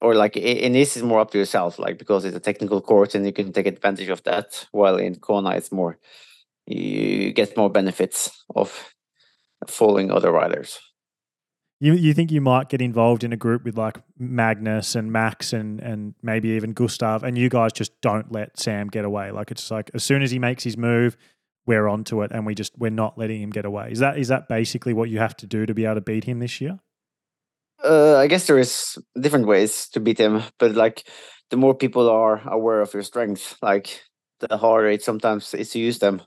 [0.00, 3.14] or like in this is more up to yourself, like because it's a technical course
[3.14, 4.66] and you can take advantage of that.
[4.72, 5.98] While in Kona it's more
[6.66, 8.94] you get more benefits of
[9.68, 10.78] following other riders.
[11.82, 15.52] You you think you might get involved in a group with like Magnus and Max
[15.52, 19.32] and and maybe even Gustav, and you guys just don't let Sam get away.
[19.32, 21.16] Like it's like as soon as he makes his move,
[21.66, 23.88] we're onto it, and we just we're not letting him get away.
[23.90, 26.22] Is that is that basically what you have to do to be able to beat
[26.22, 26.78] him this year?
[27.82, 31.02] Uh, I guess there is different ways to beat him, but like
[31.50, 34.04] the more people are aware of your strength, like
[34.38, 36.22] the harder it sometimes is to use them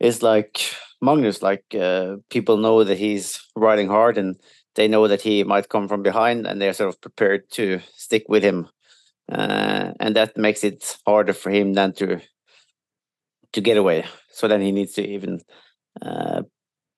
[0.00, 1.42] It's like Magnus.
[1.42, 4.36] Like uh, people know that he's riding hard, and
[4.74, 8.24] they know that he might come from behind, and they're sort of prepared to stick
[8.28, 8.68] with him,
[9.30, 12.20] uh, and that makes it harder for him than to
[13.52, 14.04] to get away.
[14.30, 15.40] So then he needs to even
[16.00, 16.42] uh,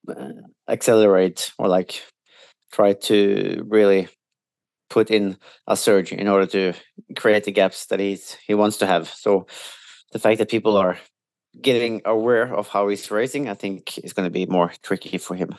[0.07, 0.31] uh
[0.69, 2.01] accelerate or like
[2.71, 4.07] try to really
[4.89, 6.73] put in a surge in order to
[7.15, 9.09] create the gaps that he's he wants to have.
[9.09, 9.47] So
[10.11, 10.97] the fact that people are
[11.61, 15.35] getting aware of how he's racing, I think is going to be more tricky for
[15.35, 15.55] him.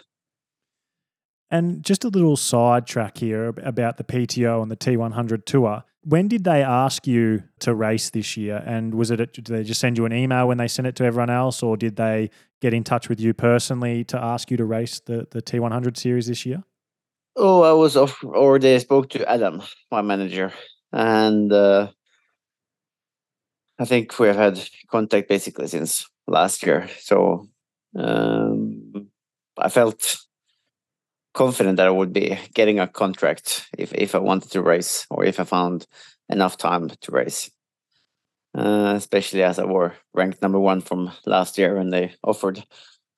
[1.51, 5.85] And just a little sidetrack here about the PTO and the T100 tour.
[6.03, 8.63] When did they ask you to race this year?
[8.67, 11.05] And was it, did they just send you an email when they sent it to
[11.05, 12.31] everyone else, or did they
[12.61, 16.27] get in touch with you personally to ask you to race the, the T100 series
[16.27, 16.65] this year?
[17.37, 20.53] Oh, I was off, or they spoke to Adam, my manager,
[20.93, 21.89] and uh,
[23.79, 24.59] I think we've had
[24.91, 26.89] contact basically since last year.
[27.01, 27.49] So
[27.95, 29.11] um,
[29.59, 30.19] I felt
[31.37, 35.25] confident that I would be getting a contract if, if I wanted to race or
[35.25, 35.87] if I found
[36.29, 37.51] enough time to race.
[38.57, 42.65] uh, especially as I were ranked number one from last year, and they offered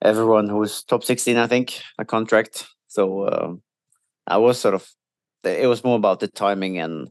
[0.03, 2.67] everyone who was top 16, I think, a contract.
[2.89, 3.63] So um,
[4.27, 4.89] I was sort of,
[5.45, 7.09] it was more about the timing, and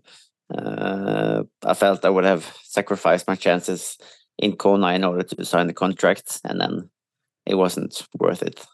[0.53, 3.97] uh, I felt I would have sacrificed my chances
[4.37, 6.89] in Kona in order to sign the contract, and then
[7.45, 8.65] it wasn't worth it.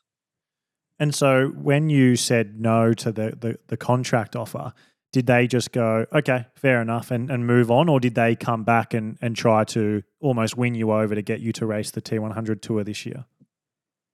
[1.00, 4.74] And so when you said no to the, the, the contract offer,
[5.12, 7.88] did they just go, okay, fair enough, and, and move on?
[7.88, 11.40] Or did they come back and, and try to almost win you over to get
[11.40, 13.26] you to race the T100 Tour this year?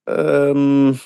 [0.08, 1.00] Um,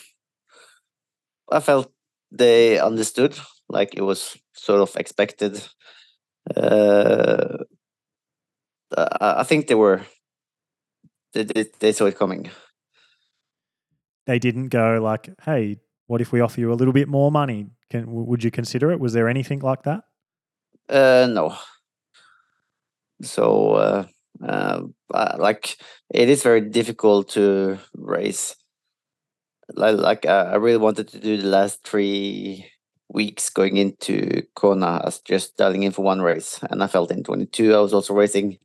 [1.51, 1.91] I felt
[2.31, 3.37] they understood,
[3.69, 5.61] like it was sort of expected.
[6.55, 7.57] Uh,
[8.95, 10.01] I think they were,
[11.33, 12.49] they, they, they saw it coming.
[14.25, 17.67] They didn't go like, hey, what if we offer you a little bit more money?
[17.89, 18.99] Can would you consider it?
[18.99, 20.03] Was there anything like that?
[20.89, 21.55] Uh, no.
[23.21, 24.05] So, uh,
[24.43, 24.81] uh,
[25.37, 25.77] like,
[26.13, 28.55] it is very difficult to race.
[29.73, 32.69] Like, like uh, I really wanted to do the last three
[33.09, 37.23] weeks going into Kona as just dialing in for one race, and I felt in
[37.23, 38.57] 22 I was also racing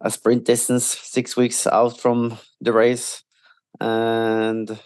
[0.00, 3.22] a sprint distance six weeks out from the race,
[3.80, 4.78] and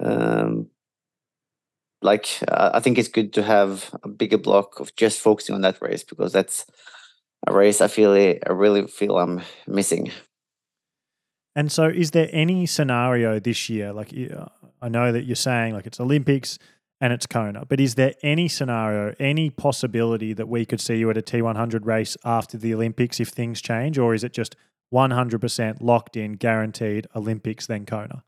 [0.00, 0.68] um,
[2.02, 5.80] like I think it's good to have a bigger block of just focusing on that
[5.82, 6.66] race because that's
[7.46, 10.10] a race I feel I really feel I'm missing.
[11.56, 13.92] And so, is there any scenario this year?
[13.92, 14.14] Like,
[14.80, 16.58] I know that you're saying like it's Olympics
[17.00, 21.10] and it's Kona, but is there any scenario, any possibility that we could see you
[21.10, 24.56] at a T100 race after the Olympics if things change, or is it just
[24.92, 28.24] 100% locked in, guaranteed Olympics then Kona?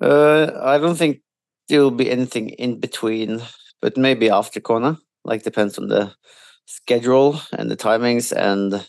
[0.00, 1.20] Uh, I don't think
[1.68, 3.42] there will be anything in between,
[3.80, 4.98] but maybe after Kona.
[5.24, 6.12] Like depends on the
[6.66, 8.88] schedule and the timings and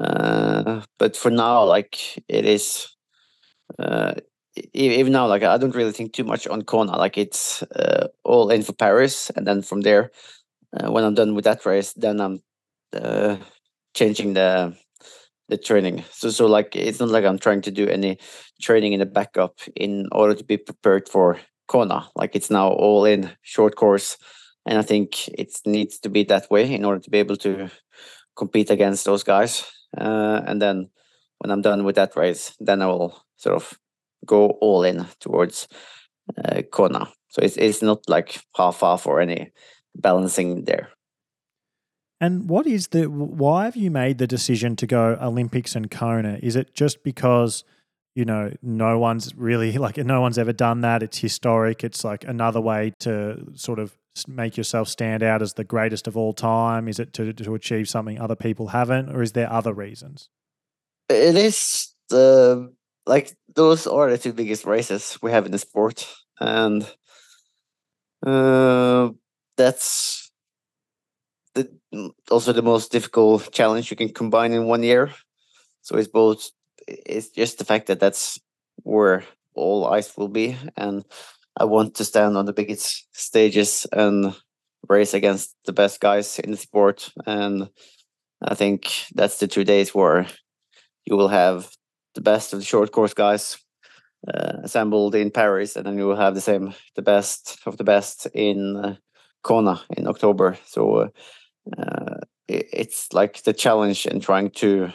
[0.00, 2.88] uh, but for now like it is
[3.78, 4.14] uh,
[4.74, 8.50] even now like I don't really think too much on Kona like it's uh, all
[8.50, 10.10] in for Paris and then from there
[10.78, 12.42] uh, when I'm done with that race then I'm
[12.92, 13.36] uh,
[13.94, 14.76] changing the
[15.48, 18.18] the training so so like it's not like I'm trying to do any
[18.60, 22.08] training in the backup in order to be prepared for Kona.
[22.14, 24.16] Like it's now all in short course,
[24.66, 27.70] and I think it needs to be that way in order to be able to
[28.36, 29.64] compete against those guys.
[29.96, 30.90] Uh, and then
[31.38, 33.78] when I'm done with that race, then I will sort of
[34.24, 35.68] go all in towards
[36.44, 37.08] uh, Kona.
[37.28, 39.52] So it's it's not like half half or any
[39.94, 40.90] balancing there.
[42.20, 46.38] And what is the why have you made the decision to go Olympics and Kona?
[46.42, 47.64] Is it just because
[48.16, 51.04] you know, no one's really like no one's ever done that.
[51.04, 51.84] It's historic.
[51.84, 56.16] It's like another way to sort of make yourself stand out as the greatest of
[56.16, 56.88] all time.
[56.88, 60.30] Is it to to achieve something other people haven't, or is there other reasons?
[61.08, 62.72] It is the
[63.04, 66.08] like those are the two biggest races we have in the sport,
[66.40, 66.90] and
[68.24, 69.10] uh,
[69.58, 70.25] that's
[72.30, 75.10] also the most difficult challenge you can combine in one year.
[75.82, 76.50] So it's both
[76.86, 78.40] it's just the fact that that's
[78.82, 81.04] where all ice will be, and
[81.56, 84.34] I want to stand on the biggest stages and
[84.88, 87.10] race against the best guys in the sport.
[87.26, 87.68] And
[88.42, 90.26] I think that's the two days where
[91.04, 91.70] you will have
[92.14, 93.58] the best of the short course guys
[94.28, 97.84] uh, assembled in Paris, and then you will have the same, the best of the
[97.84, 98.96] best in uh,
[99.42, 100.58] Kona in October.
[100.66, 101.08] So uh,
[102.48, 104.92] it, it's like the challenge and trying to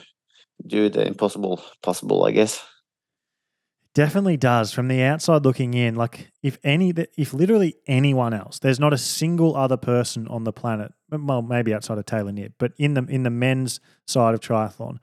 [0.65, 2.63] do the impossible possible, I guess.
[3.93, 4.71] Definitely does.
[4.71, 8.97] From the outside looking in, like if any, if literally anyone else, there's not a
[8.97, 10.93] single other person on the planet.
[11.09, 14.99] Well, maybe outside of Taylor Knibb, but in the in the men's side of triathlon,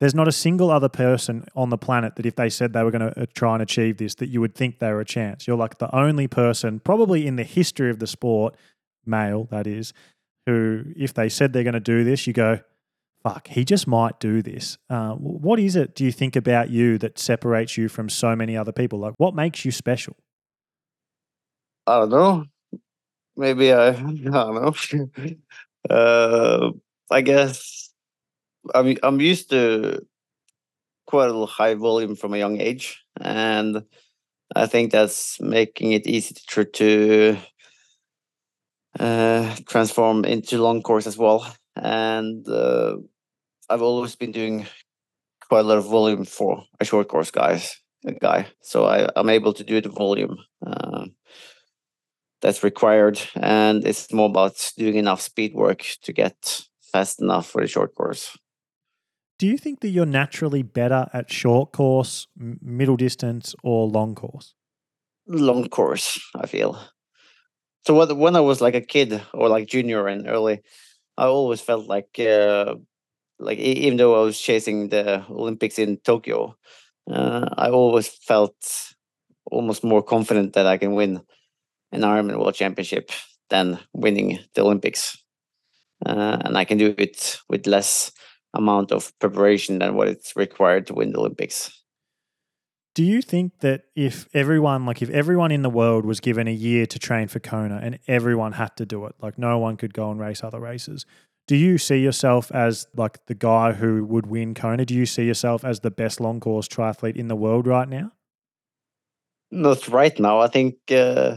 [0.00, 2.90] there's not a single other person on the planet that if they said they were
[2.90, 5.46] going to uh, try and achieve this, that you would think they were a chance.
[5.46, 8.56] You're like the only person, probably in the history of the sport,
[9.06, 9.92] male that is,
[10.46, 12.60] who if they said they're going to do this, you go,
[13.22, 14.78] fuck, he just might do this.
[14.88, 18.56] Uh, what is it, do you think, about you that separates you from so many
[18.56, 19.00] other people?
[19.00, 20.16] Like, what makes you special?
[21.86, 22.44] I don't know.
[23.36, 25.34] Maybe I, I don't know.
[25.90, 26.70] uh,
[27.10, 27.90] I guess
[28.74, 30.06] I'm, I'm used to
[31.06, 33.02] quite a high volume from a young age.
[33.20, 33.84] And
[34.54, 37.36] I think that's making it easy to, to
[38.98, 41.46] transform into long course as well.
[41.76, 42.96] And uh,
[43.68, 44.66] I've always been doing
[45.48, 47.76] quite a lot of volume for a short course guys
[48.20, 51.06] guy, so I, am able to do the volume uh,
[52.40, 57.60] that's required, and it's more about doing enough speed work to get fast enough for
[57.60, 58.36] the short course.
[59.38, 64.54] Do you think that you're naturally better at short course, middle distance, or long course?
[65.26, 66.78] Long course, I feel.
[67.86, 70.60] So when I was like a kid or like junior and early,
[71.18, 72.76] I always felt like uh,
[73.38, 76.56] like even though I was chasing the Olympics in Tokyo,
[77.10, 78.56] uh, I always felt
[79.50, 81.22] almost more confident that I can win
[81.92, 83.10] an Ironman World Championship
[83.50, 85.18] than winning the Olympics,
[86.06, 88.12] uh, and I can do it with less
[88.54, 91.70] amount of preparation than what it's required to win the Olympics.
[92.96, 96.52] Do you think that if everyone, like if everyone in the world was given a
[96.52, 99.92] year to train for Kona and everyone had to do it, like no one could
[99.92, 101.04] go and race other races,
[101.46, 104.86] do you see yourself as like the guy who would win Kona?
[104.86, 108.12] Do you see yourself as the best long course triathlete in the world right now?
[109.50, 110.40] Not right now.
[110.40, 111.36] I think uh,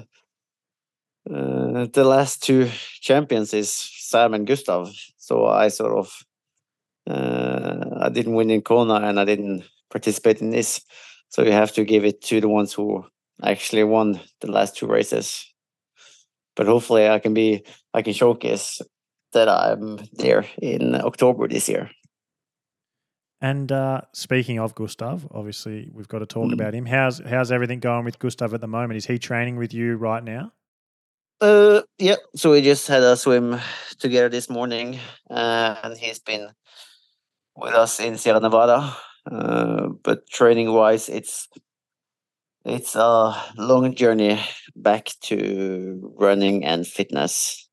[1.30, 2.70] uh, the last two
[3.02, 4.94] champions is Sam and Gustav.
[5.18, 6.24] So I sort of
[7.06, 10.80] uh, I didn't win in Kona and I didn't participate in this.
[11.30, 13.06] So you have to give it to the ones who
[13.44, 15.46] actually won the last two races.
[16.56, 17.64] But hopefully I can be
[17.94, 18.82] I can showcase
[19.34, 21.90] that I'm there in October this year.
[23.42, 26.54] And uh, speaking of Gustav, obviously we've got to talk mm.
[26.54, 26.86] about him.
[26.86, 28.98] How's how's everything going with Gustav at the moment?
[28.98, 30.52] Is he training with you right now?
[31.40, 32.18] Uh, yeah.
[32.36, 33.58] So we just had a swim
[33.98, 35.00] together this morning,
[35.30, 36.50] uh, and he's been
[37.56, 38.94] with us in Sierra Nevada.
[39.30, 41.48] Uh, but training wise, it's
[42.66, 44.40] it's a long journey
[44.76, 47.68] back to running and fitness.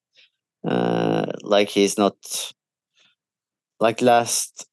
[0.67, 2.17] Uh, like he's not
[3.81, 4.67] like last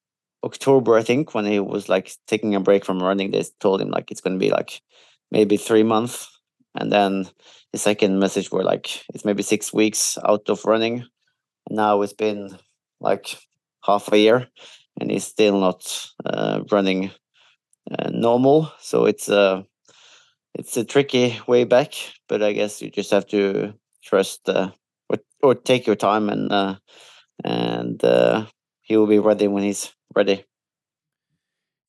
[0.44, 3.90] October, I think, when he was like taking a break from running, they told him
[3.90, 4.82] like it's going to be like
[5.32, 6.28] maybe three months,
[6.76, 7.28] and then
[7.72, 11.06] the second message were like it's maybe six weeks out of running.
[11.70, 12.58] Now it's been
[13.00, 13.38] like
[13.86, 14.48] half a year,
[15.00, 17.12] and he's still not uh, running
[17.92, 18.72] uh, normal.
[18.80, 19.64] So it's a uh,
[20.56, 21.94] it's a tricky way back,
[22.30, 23.74] but I guess you just have to
[24.04, 24.70] trust uh,
[25.42, 26.78] or take your time and
[27.44, 28.02] and
[28.82, 30.46] he will be ready when he's ready.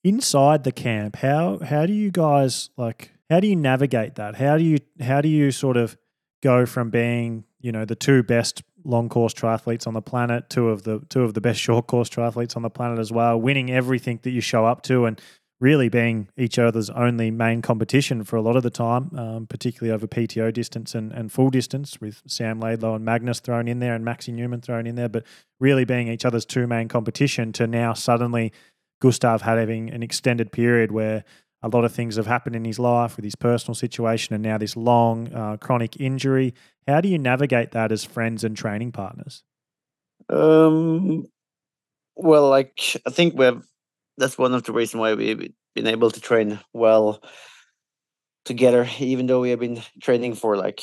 [0.02, 3.11] Inside the camp, how how do you guys like?
[3.30, 4.36] How do you navigate that?
[4.36, 5.96] How do you how do you sort of
[6.42, 10.68] go from being you know the two best long course triathletes on the planet, two
[10.68, 13.70] of the two of the best short course triathletes on the planet as well, winning
[13.70, 15.20] everything that you show up to, and
[15.61, 19.95] really being each other's only main competition for a lot of the time, um, particularly
[19.95, 23.95] over PTO distance and, and full distance with Sam Laidlow and Magnus thrown in there
[23.95, 25.24] and Maxi Neumann thrown in there, but
[25.61, 28.53] really being each other's two main competition to now suddenly
[29.01, 31.24] Gustav having an extended period where
[31.62, 34.59] a lot of things have happened in his life with his personal situation and now
[34.59, 36.53] this long uh, chronic injury.
[36.87, 39.43] How do you navigate that as friends and training partners?
[40.28, 41.26] Um,
[42.16, 43.62] well, like I think we've
[44.16, 47.22] that's one of the reasons why we've been able to train well
[48.45, 50.82] together, even though we have been training for like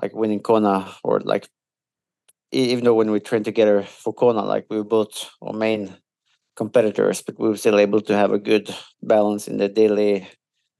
[0.00, 1.48] like winning Kona or like
[2.50, 5.96] even though when we train together for Kona, like we were both our main
[6.56, 10.28] competitors, but we were still able to have a good balance in the daily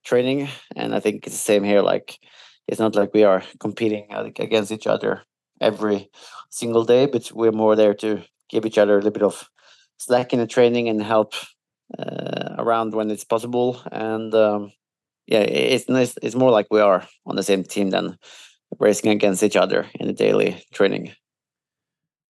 [0.04, 0.48] training.
[0.76, 1.82] And I think it's the same here.
[1.82, 2.18] Like
[2.66, 5.22] it's not like we are competing against each other
[5.60, 6.10] every
[6.50, 9.48] single day, but we're more there to give each other a little bit of
[9.98, 11.34] slack in the training and help
[11.98, 13.80] uh, around when it's possible.
[13.90, 14.72] And um,
[15.26, 16.14] yeah, it's nice.
[16.22, 18.18] It's more like we are on the same team than
[18.78, 21.12] racing against each other in the daily training.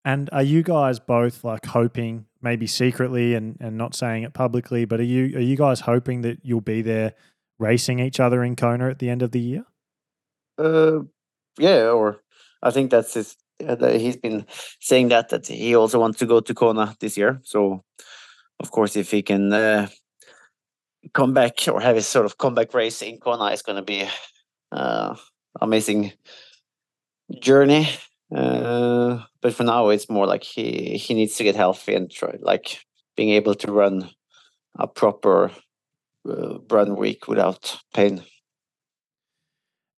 [0.06, 4.84] And are you guys both like hoping, maybe secretly and, and not saying it publicly,
[4.84, 7.14] but are you are you guys hoping that you'll be there
[7.58, 9.66] racing each other in Kona at the end of the year?
[10.64, 11.03] Uh,
[11.59, 12.22] yeah, or
[12.61, 13.36] I think that's his.
[13.66, 14.45] Uh, he's been
[14.80, 17.39] saying that that he also wants to go to Kona this year.
[17.43, 17.84] So
[18.59, 19.88] of course, if he can uh,
[21.14, 24.07] come back or have his sort of comeback race in Kona, it's going to be
[24.72, 25.16] uh,
[25.61, 26.14] amazing
[27.39, 27.89] journey.
[28.34, 32.38] Uh, but for now, it's more like he he needs to get healthy and try
[32.41, 32.86] like
[33.16, 34.09] being able to run
[34.80, 35.51] a proper
[36.28, 38.24] uh, run week without pain.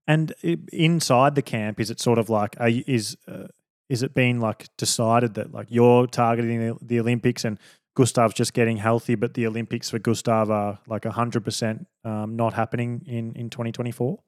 [0.07, 0.33] And
[0.71, 3.47] inside the camp, is it sort of like you, is uh,
[3.89, 7.59] is it being like decided that like you're targeting the, the Olympics and
[7.95, 13.01] Gustav's just getting healthy, but the Olympics for Gustav are like 100% um, not happening
[13.07, 14.19] in, in 2024?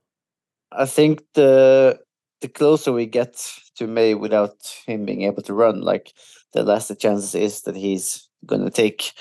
[0.72, 2.00] I think the
[2.42, 3.36] the closer we get
[3.78, 4.56] to May without
[4.86, 6.14] him being able to run, like
[6.54, 9.14] the less the chances is that he's going to take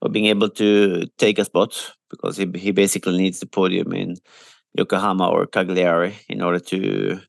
[0.00, 4.16] or being able to take a spot because he he basically needs the podium in
[4.74, 7.20] Yokohama or Cagliari in order to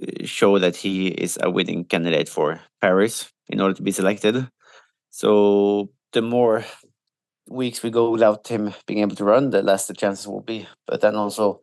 [0.00, 4.48] uh, show that he is a winning candidate for Paris in order to be selected.
[5.10, 6.64] So the more
[7.48, 10.68] weeks we go without him being able to run, the less the chances will be.
[10.86, 11.60] But then also,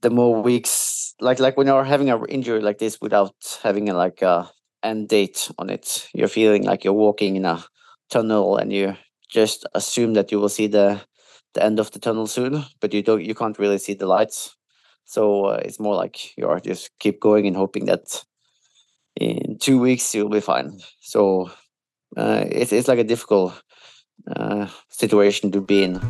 [0.00, 3.94] the more weeks, like like when you're having an injury like this without having a,
[3.94, 4.50] like a
[4.82, 7.64] end date on it, you're feeling like you're walking in a
[8.10, 8.96] tunnel and you
[9.28, 11.00] just assume that you will see the
[11.54, 14.56] the end of the tunnel soon, but you don't you can't really see the lights.
[15.04, 18.24] So uh, it's more like you are just keep going and hoping that
[19.16, 20.80] in two weeks you'll be fine.
[21.00, 21.50] So
[22.16, 23.60] uh, it's it's like a difficult
[24.34, 26.00] uh, situation to be in.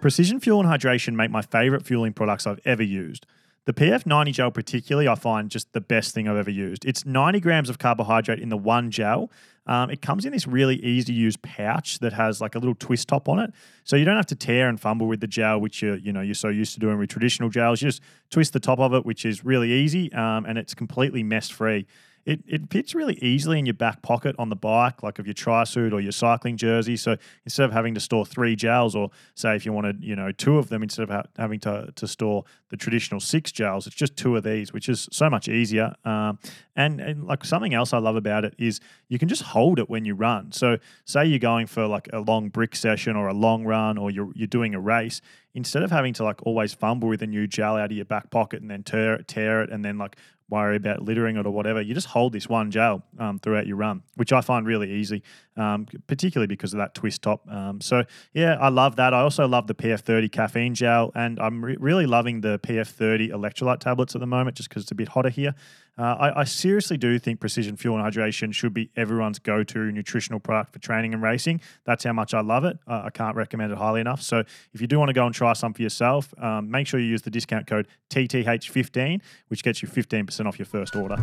[0.00, 3.24] Precision Fuel and Hydration make my favorite fueling products I've ever used.
[3.64, 6.84] The PF90 gel, particularly, I find just the best thing I've ever used.
[6.84, 9.30] It's 90 grams of carbohydrate in the one gel.
[9.68, 12.74] Um, it comes in this really easy to use pouch that has like a little
[12.74, 13.52] twist top on it,
[13.84, 16.20] so you don't have to tear and fumble with the gel, which you're, you know
[16.20, 17.80] you're so used to doing with traditional gels.
[17.80, 21.22] You just twist the top of it, which is really easy, um, and it's completely
[21.22, 21.86] mess free
[22.24, 25.34] it, it fits really easily in your back pocket on the bike, like of your
[25.34, 26.96] tri suit or your cycling jersey.
[26.96, 30.30] So instead of having to store three gels, or say if you wanted, you know,
[30.30, 33.96] two of them instead of ha- having to, to store the traditional six gels, it's
[33.96, 35.94] just two of these, which is so much easier.
[36.04, 36.38] Um,
[36.76, 39.90] and, and like something else I love about it is you can just hold it
[39.90, 40.52] when you run.
[40.52, 44.10] So say you're going for like a long brick session or a long run, or
[44.10, 45.20] you're you're doing a race.
[45.54, 48.30] Instead of having to like always fumble with a new gel out of your back
[48.30, 50.16] pocket and then tear tear it, and then like
[50.52, 51.80] worry about littering it or whatever.
[51.80, 55.22] You just hold this one gel um, throughout your run, which I find really easy,
[55.56, 57.50] um, particularly because of that twist top.
[57.50, 59.14] Um, so yeah, I love that.
[59.14, 63.80] I also love the PF30 caffeine gel, and I'm re- really loving the PF30 electrolyte
[63.80, 65.54] tablets at the moment, just because it's a bit hotter here.
[65.98, 69.78] Uh, I, I, seriously do think Precision Fuel and Hydration should be everyone's go to
[69.92, 71.60] nutritional product for training and racing.
[71.84, 72.78] That's how much I love it.
[72.86, 74.22] Uh, I can't recommend it highly enough.
[74.22, 76.98] So if you do want to go and try some for yourself, um, make sure
[76.98, 81.16] you use the discount code TTH15, which gets you 15% off your first order.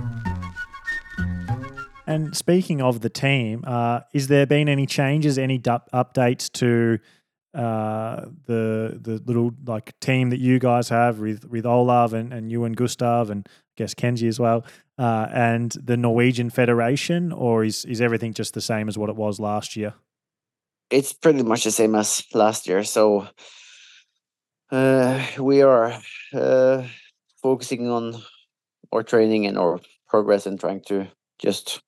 [2.05, 6.99] And speaking of the team, uh, is there been any changes, any du- updates to
[7.53, 12.51] uh, the the little like team that you guys have with with Olav and, and
[12.51, 13.49] you and Gustav and
[13.79, 14.65] guess Kenji as well,
[14.97, 19.15] uh, and the Norwegian Federation, or is is everything just the same as what it
[19.15, 19.93] was last year?
[20.91, 22.83] It's pretty much the same as last year.
[22.83, 23.27] So
[24.71, 25.93] uh, we are
[26.33, 26.83] uh,
[27.41, 28.21] focusing on
[28.91, 31.07] our training and our progress and trying to
[31.39, 31.81] just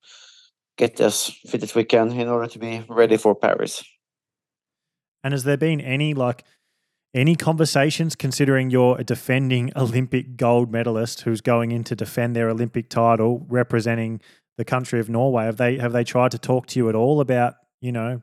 [0.77, 3.83] get as fit as we can in order to be ready for Paris.
[5.23, 6.43] And has there been any like
[7.13, 12.49] any conversations considering you're a defending Olympic gold medalist who's going in to defend their
[12.49, 14.21] Olympic title representing
[14.57, 15.45] the country of Norway?
[15.45, 18.21] Have they have they tried to talk to you at all about, you know,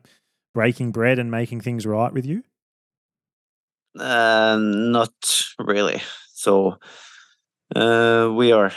[0.53, 2.43] breaking bread and making things right with you?
[3.97, 5.13] Uh, not
[5.59, 6.01] really.
[6.33, 6.77] So
[7.75, 8.71] uh, we are,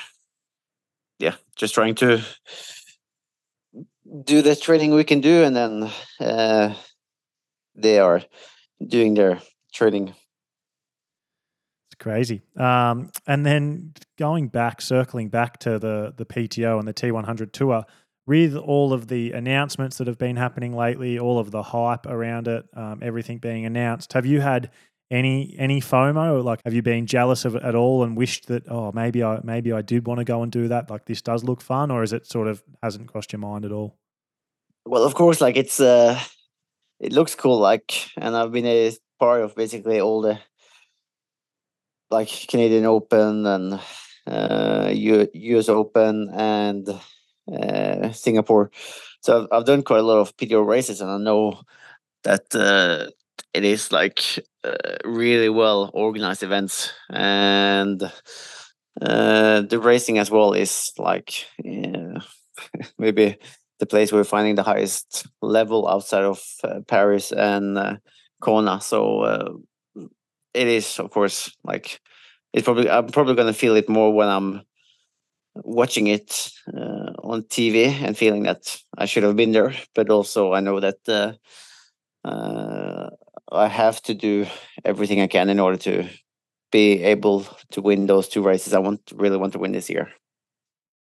[1.18, 2.22] yeah, just trying to
[4.24, 5.90] do the training we can do, and then
[6.20, 6.74] uh,
[7.74, 8.22] they are
[8.86, 9.40] doing their
[9.72, 10.14] training.
[11.92, 12.42] It's crazy.
[12.56, 17.84] Um, and then going back, circling back to the the PTO and the T100 tour,
[18.26, 22.48] with all of the announcements that have been happening lately, all of the hype around
[22.48, 24.70] it, um, everything being announced, have you had
[25.10, 26.42] any any FOMO?
[26.42, 29.40] Like, have you been jealous of it at all and wished that oh maybe I
[29.42, 30.90] maybe I did want to go and do that?
[30.90, 33.72] Like, this does look fun, or is it sort of hasn't crossed your mind at
[33.72, 33.96] all?
[34.86, 36.18] Well, of course, like it's uh,
[37.00, 38.92] it looks cool, like, and I've been a
[39.22, 40.36] part of basically all the
[42.10, 43.80] like Canadian Open and
[44.26, 46.88] uh, US Open and
[47.46, 48.72] uh, Singapore.
[49.20, 51.60] So I've, done quite a lot of PTO races, and I know
[52.24, 53.12] that uh,
[53.54, 54.20] it is like
[54.64, 58.02] uh, really well organized events, and
[59.00, 62.18] uh, the racing as well is like yeah,
[62.98, 63.36] maybe
[63.78, 67.96] the place we're finding the highest level outside of uh, Paris and uh,
[68.42, 68.80] Kona.
[68.80, 69.52] So uh,
[70.52, 72.00] it is, of course, like
[72.52, 74.62] it's probably I'm probably going to feel it more when I'm
[75.54, 79.74] watching it uh, on TV and feeling that I should have been there.
[79.94, 81.32] But also, I know that uh,
[82.28, 83.10] uh,
[83.50, 84.46] I have to do
[84.84, 86.08] everything I can in order to
[86.70, 88.74] be able to win those two races.
[88.74, 90.10] I want really want to win this year.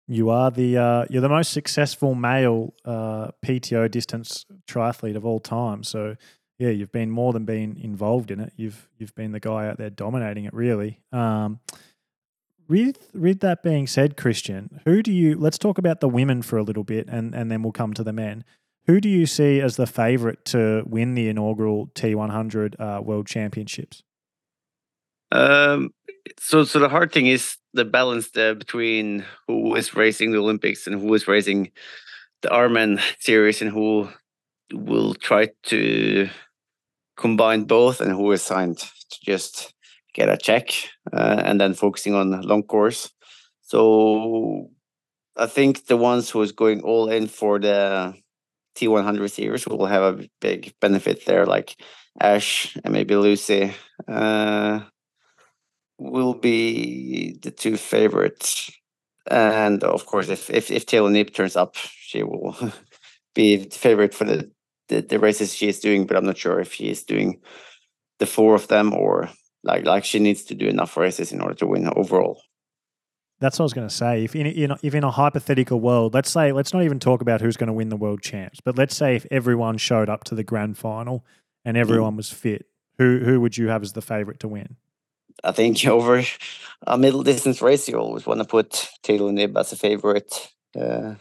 [0.07, 5.39] You are the uh, you're the most successful male uh, PTO distance triathlete of all
[5.39, 5.83] time.
[5.83, 6.15] So
[6.57, 8.53] yeah, you've been more than being involved in it.
[8.55, 10.53] You've you've been the guy out there dominating it.
[10.53, 10.99] Really.
[11.11, 11.59] Um,
[12.67, 15.37] with with that being said, Kristian, who do you?
[15.37, 18.03] Let's talk about the women for a little bit, and and then we'll come to
[18.03, 18.45] the men.
[18.85, 24.03] Who do you see as the favourite to win the inaugural T100 uh, World Championships?
[25.31, 25.93] Um,
[26.37, 30.85] so, so the hard thing is the balance there between who is racing the Olympics
[30.85, 31.71] and who is racing
[32.41, 34.09] the Ironman series and who
[34.71, 36.29] will try to
[37.17, 39.73] combine both and who is signed to just
[40.13, 40.69] get a check
[41.11, 43.09] uh, and then focusing on long course.
[43.61, 44.69] So
[45.35, 48.13] I think the ones who is going all in for the
[48.75, 51.75] T100 series will have a big benefit there, like
[52.19, 53.73] Ash and maybe Lucy
[54.07, 54.81] uh,
[55.97, 58.71] will be the two favorites.
[59.29, 62.55] And of course, if if, if Taylor Knibb turns up, she will
[63.33, 64.51] be the favorite for the,
[64.89, 66.05] the, the races she is doing.
[66.05, 67.41] But I'm not sure if she is doing
[68.19, 69.29] the four of them or
[69.63, 72.41] like like she needs to do enough races in order to win overall.
[73.39, 74.23] That's what I was going to say.
[74.23, 77.41] If in, in if in a hypothetical world, let's say let's not even talk about
[77.41, 80.35] who's going to win the world champs, but let's say if everyone showed up to
[80.35, 81.25] the grand final
[81.65, 82.17] and everyone mm.
[82.17, 82.67] was fit,
[82.97, 84.75] who who would you have as the favorite to win?
[85.43, 86.23] I think over
[86.85, 91.15] a middle distance race, you always want to put Taylor Knibb as a favorite, uh,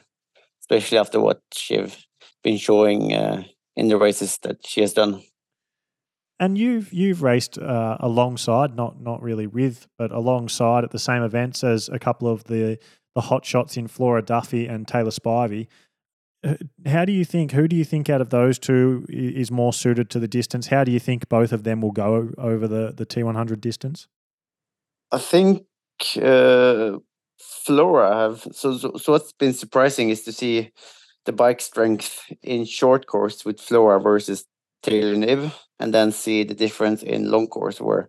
[0.73, 2.07] especially after what she's
[2.43, 3.43] been showing uh,
[3.77, 5.23] in the races that she has done.
[6.41, 11.23] And you've you've raced uh, alongside, not not really with, but alongside at the same
[11.23, 12.79] events as a couple of the
[13.15, 15.69] the hot shots in Flora Duffy and Taylor Spivey.
[16.43, 16.55] Uh,
[16.87, 17.53] how do you think?
[17.53, 20.67] Who do you think out of those two is more suited to the distance?
[20.69, 23.61] How do you think both of them will go over the the T one hundred
[23.61, 24.09] distance?
[25.13, 25.67] I think
[26.21, 26.99] uh,
[27.39, 29.13] Flora have so, so so.
[29.13, 30.73] What's been surprising is to see
[31.25, 34.45] the bike strength in short course with Flora versus
[34.83, 38.09] Taylor Knibb, and then see the difference in long course where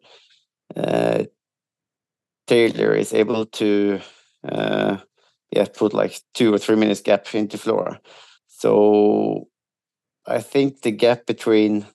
[0.76, 1.24] uh,
[2.48, 4.00] Taylor is able to
[4.48, 4.98] uh,
[5.52, 8.00] yeah put like two or three minutes gap into Flora.
[8.48, 9.48] So
[10.26, 11.86] I think the gap between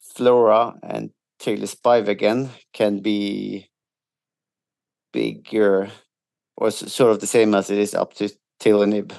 [0.00, 3.68] Flora and Taylor Spivey again can be
[5.12, 5.90] bigger
[6.58, 8.28] or sort of the same as it is up to
[8.60, 9.12] Taylor Knibb.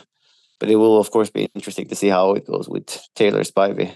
[0.59, 3.95] But it will of course be interesting to see how it goes with Taylor Spivey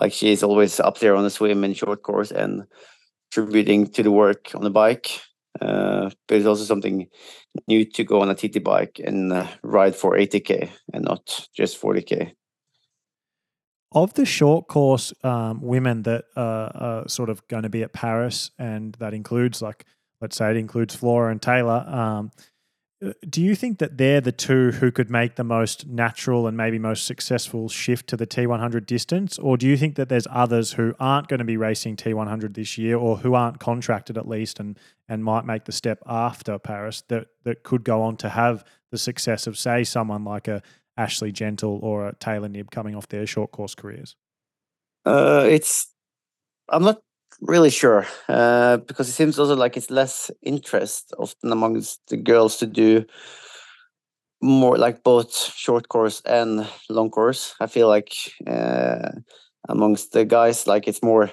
[0.00, 2.64] like she's always up there on the swim and short course and
[3.32, 5.20] contributing to the work on the bike.
[5.60, 7.08] Uh, but it's also something
[7.66, 11.80] new to go on a TT bike and uh, ride for 80k and not just
[11.80, 12.32] 40k.
[13.90, 18.50] Of the short course um, women that are sort of going to be at Paris,
[18.58, 19.86] and that includes like,
[20.20, 21.84] let's say it includes Flora and Taylor.
[21.88, 22.42] Um, uh,
[23.28, 26.78] do you think that they're the two who could make the most natural and maybe
[26.80, 29.38] most successful shift to the T100 distance?
[29.38, 32.76] Or do you think that there's others who aren't going to be racing T100 this
[32.76, 34.76] year or who aren't contracted at least and,
[35.08, 38.98] and might make the step after Paris that, that could go on to have the
[38.98, 40.60] success of, say, someone like a
[40.96, 44.16] Ashley Gentle or a Taylor Knibb coming off their short course careers?
[45.04, 45.92] Uh, it's
[46.68, 47.00] I'm not
[47.40, 52.56] really sure uh, because it seems also like it's less interest often amongst the girls
[52.56, 53.04] to do
[54.40, 57.54] more like both short course and long course.
[57.60, 58.12] I feel like
[58.46, 59.10] uh,
[59.68, 61.30] amongst the guys, like it's more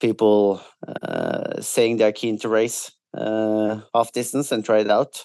[0.00, 0.62] people
[1.02, 5.24] uh, saying they're keen to race uh, half distance and try it out.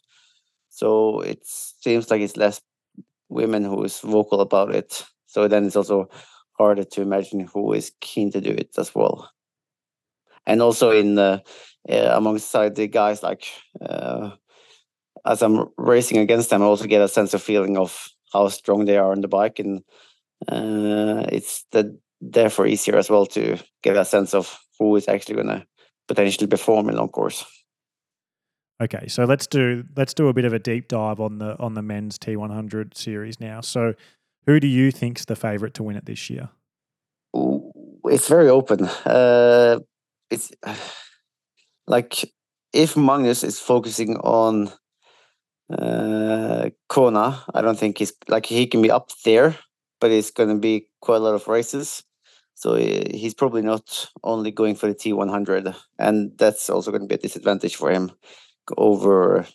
[0.70, 2.62] So it seems like it's less
[3.30, 5.04] women who is vocal about it.
[5.28, 6.10] So then it's also
[6.58, 9.30] harder to imagine who is keen to do it as well
[10.46, 11.44] and also in the
[11.90, 13.46] uh, amongst the guys like
[13.82, 14.32] uh,
[15.26, 18.86] as I'm racing against them, I also get a sense of feeling of how strong
[18.86, 19.84] they are on the bike, and
[20.48, 25.36] uh, it's the, therefore easier as well to get a sense of who is actually
[25.36, 25.66] going to
[26.08, 27.46] potentially perform in long course.
[28.82, 31.76] Okay, so let's do let's do a bit of a deep dive on the on
[31.76, 33.62] the men's T100 series now.
[33.62, 33.94] So,
[34.48, 36.50] who do you think's the favorite to win it this year?
[38.06, 38.86] It's very open.
[39.06, 39.80] Uh,
[40.32, 40.52] it's
[41.88, 42.34] like
[42.74, 44.72] if Magnus is focusing on
[45.72, 49.56] uh, Kona, I don't think he's like he can be up there,
[50.00, 52.04] but it's going to be quite a lot of races.
[52.56, 57.16] So he's probably not only going for the T100, and that's also going to be
[57.16, 58.12] a disadvantage for him
[58.78, 59.48] over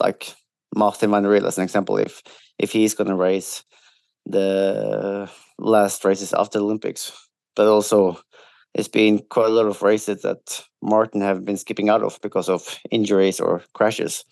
[0.00, 0.34] like
[0.74, 1.96] Marten Van Riel as an example.
[1.96, 2.22] If
[2.58, 3.62] if he's going to race
[4.26, 7.12] the last races after the Olympics,
[7.54, 8.20] but also
[8.74, 12.48] it's been quite a lot of races that Martin have been skipping out of because
[12.48, 14.24] of injuries or crashes.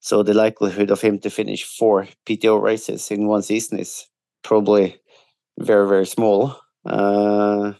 [0.00, 4.06] So the likelihood of him to finish four PTO races in one season is
[4.42, 4.98] probably
[5.58, 6.56] very very small.
[6.84, 7.74] Uh,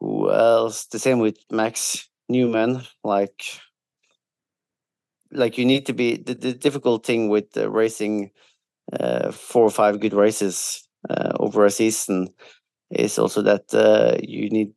[0.00, 0.86] who else?
[0.86, 2.82] The same with Max Neumann.
[3.04, 3.44] Like,
[5.30, 8.30] like you need to be the, the difficult thing with uh, racing
[8.92, 12.28] uh, four or five good races uh, over a season
[12.90, 14.72] is also that uh, you need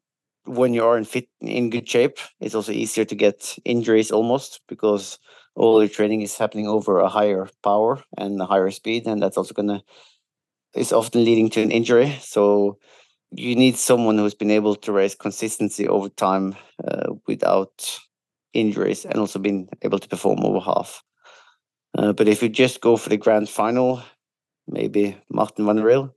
[0.45, 4.59] when you are in fit in good shape it's also easier to get injuries almost
[4.68, 5.18] because
[5.55, 9.38] all your training is happening over a higher power and a higher speed and that's
[9.38, 9.82] also to
[10.74, 12.18] is often leading to an injury.
[12.22, 12.78] So
[13.32, 17.99] you need someone who's been able to raise consistency over time uh, without
[18.53, 21.03] injuries and also been able to perform over half.
[21.97, 24.01] Uh, but if you just go for the grand final,
[24.68, 26.09] maybe Martin van der.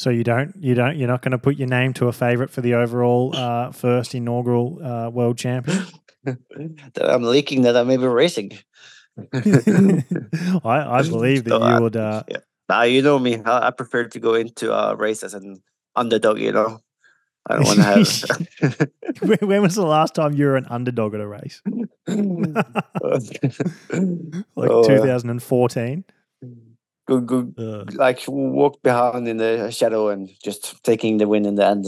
[0.00, 2.50] So you don't, you don't, you're not going to put your name to a favourite
[2.50, 5.84] for the overall uh, first inaugural uh, world champion.
[6.96, 8.52] I'm leaking that I may be racing.
[9.34, 10.02] I,
[10.64, 11.96] I believe that you would.
[11.96, 12.84] Uh, yeah.
[12.84, 13.42] You know me.
[13.44, 15.62] I, I prefer to go into a race as an
[15.94, 16.38] underdog.
[16.38, 16.80] You know,
[17.46, 18.90] I don't want to have.
[19.42, 21.60] when was the last time you were an underdog at a race?
[22.06, 22.56] like
[24.56, 26.04] Oh, uh, 2014.
[27.10, 27.54] Good, good.
[27.58, 31.86] Uh, Like walk behind in the shadow and just taking the win in the end.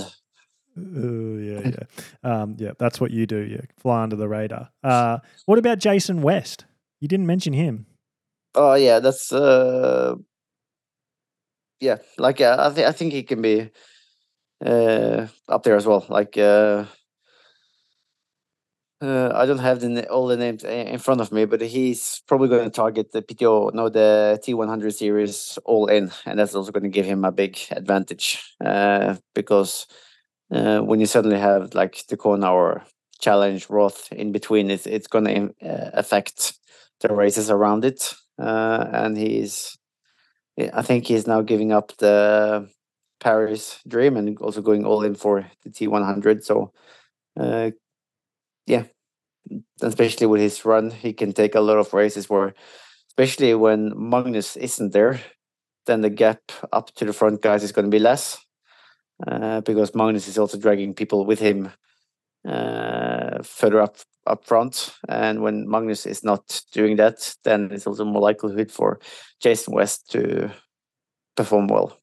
[0.77, 2.73] uh, yeah, yeah, um, yeah.
[2.79, 3.39] That's what you do.
[3.39, 4.70] Yeah, fly under the radar.
[4.83, 6.64] Uh, what about Jason West?
[7.01, 7.87] You didn't mention him.
[8.55, 10.14] Oh yeah, that's uh,
[11.81, 11.99] yeah.
[12.18, 13.70] Like uh, I think I think he can be
[14.64, 16.05] uh up there as well.
[16.09, 16.85] Like uh,
[19.03, 22.48] uh I don't have the all the names in front of me, but he's probably
[22.48, 26.84] going to target the PTO, no, the T100 series all in, and that's also going
[26.84, 28.42] to give him a big advantage.
[28.64, 29.86] Uh, because
[30.53, 32.84] uh, when you suddenly have like the Kona or
[33.20, 36.55] Challenge Roth in between, it's it's going to uh, affect
[37.00, 38.14] the races around it.
[38.38, 39.76] Uh, and he's,
[40.72, 42.68] I think he's now giving up the
[43.20, 46.44] Paris dream and also going all in for the T100.
[46.44, 46.72] So,
[47.38, 47.70] uh,
[48.73, 48.85] yeah,
[49.83, 52.55] especially with his run, he can take a lot of races where,
[53.09, 55.20] especially when Magnus isn't there,
[55.87, 56.41] then the gap
[56.73, 58.39] up to the front guys is going to be less
[59.27, 61.70] uh, because Magnus is also dragging people with him
[62.49, 63.97] uh, further up
[64.27, 64.95] up front.
[65.09, 69.01] And when Magnus is not doing that, then it's also more likelihood for
[69.41, 70.51] Jason West to
[71.37, 72.01] perform well.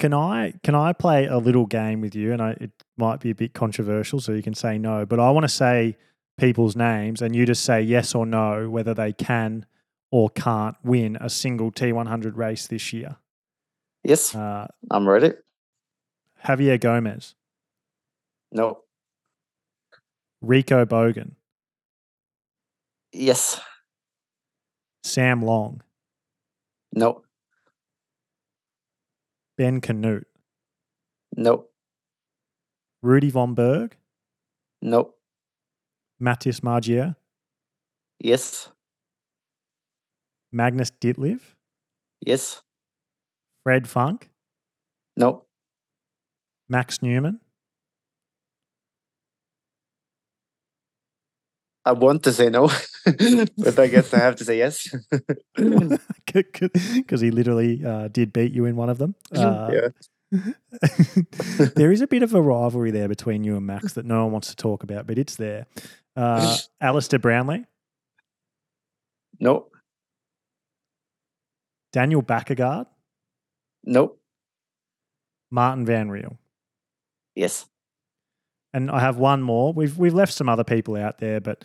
[0.00, 2.32] Can I can I play a little game with you?
[2.32, 5.04] And I, it might be a bit controversial, so you can say no.
[5.04, 5.96] But I want to say
[6.38, 9.66] people's names, and you just say yes or no whether they can
[10.10, 13.16] or can't win a single T100 race this year.
[14.02, 15.32] Yes, Uh, I'm ready.
[16.46, 17.34] Javier Gomez,
[18.50, 18.80] No.
[20.40, 21.32] Rico Bogen,
[23.12, 23.60] Yes.
[25.04, 25.82] Sam Long,
[26.94, 27.22] No.
[29.60, 30.24] Ben Kanute,
[31.36, 31.68] No.
[33.02, 33.98] Rudy Von Berg,
[34.80, 35.12] No.
[36.18, 37.14] Mathis Margirier,
[38.18, 38.72] Yes.
[40.50, 41.42] Magnus Ditlev,
[42.24, 42.64] Yes.
[43.62, 44.30] Fred Funk,
[45.14, 45.44] No.
[46.66, 47.40] Max Neumann,
[51.84, 52.68] I want to say no,
[53.56, 54.94] but I guess I have to say yes.
[56.26, 59.14] because he literally uh, did beat you in one of them.
[59.34, 59.88] Uh, yeah.
[61.74, 64.32] there is a bit of a rivalry there between you and Max that no one
[64.32, 65.66] wants to talk about, but it's there.
[66.16, 67.64] Uh, Alistair Brownlee,
[69.40, 69.66] No.
[71.92, 72.86] Daniel Bækkegård,
[73.84, 74.16] No.
[75.50, 76.38] Marten Van Riel.
[77.34, 77.66] Yes.
[78.72, 79.72] And I have one more.
[79.72, 81.64] We've we've left some other people out there, but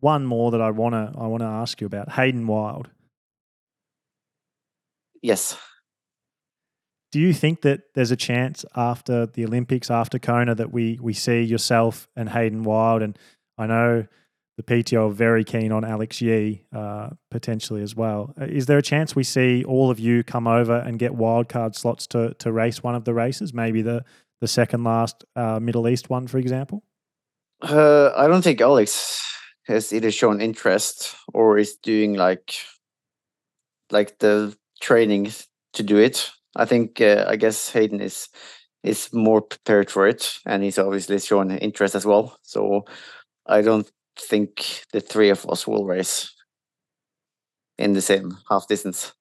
[0.00, 2.12] one more that I wanna I wanna ask you about.
[2.12, 2.88] Hayden Wilde.
[5.22, 5.56] Yes.
[7.10, 11.14] Do you think that there's a chance after the Olympics, after Kona, that we we
[11.14, 13.02] see yourself and Hayden Wilde?
[13.02, 13.18] And
[13.56, 14.06] I know
[14.56, 18.34] the PTO are very keen on Alex Yee uh, potentially as well.
[18.38, 21.76] Uh, Is there a chance we see all of you come over and get wildcard
[21.76, 23.54] slots to to race one of the races?
[23.54, 24.04] Maybe the
[24.40, 26.82] the second last uh, Middle East one, for example.
[27.60, 29.20] Uh, I don't think Alex
[29.66, 32.54] has either shown interest or is doing like
[33.90, 35.32] like the training
[35.72, 36.30] to do it.
[36.56, 38.28] I think uh, I guess Hayden is
[38.82, 42.38] is more prepared for it, and he's obviously shown interest as well.
[42.42, 42.84] So
[43.46, 46.32] I don't think the three of us will race
[47.78, 49.12] in the same half distance.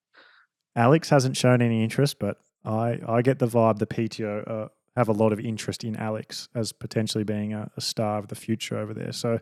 [0.75, 4.67] Alex hasn't shown any interest, but I, I get the vibe the PTO uh,
[4.97, 8.35] have a lot of interest in Alex as potentially being a, a star of the
[8.35, 9.11] future over there.
[9.11, 9.39] So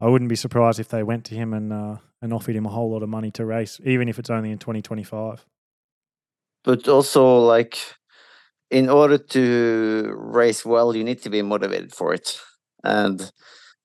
[0.00, 2.70] I wouldn't be surprised if they went to him and uh, and offered him a
[2.70, 5.44] whole lot of money to race, even if it's only in 2025.
[6.62, 7.76] But also, like,
[8.70, 12.40] in order to race well, you need to be motivated for it,
[12.82, 13.30] and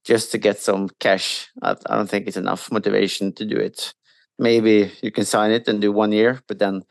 [0.05, 3.93] just to get some cash, I, don't think it's enough motivation to do it.
[4.37, 6.83] Maybe you can sign it and do one year, but then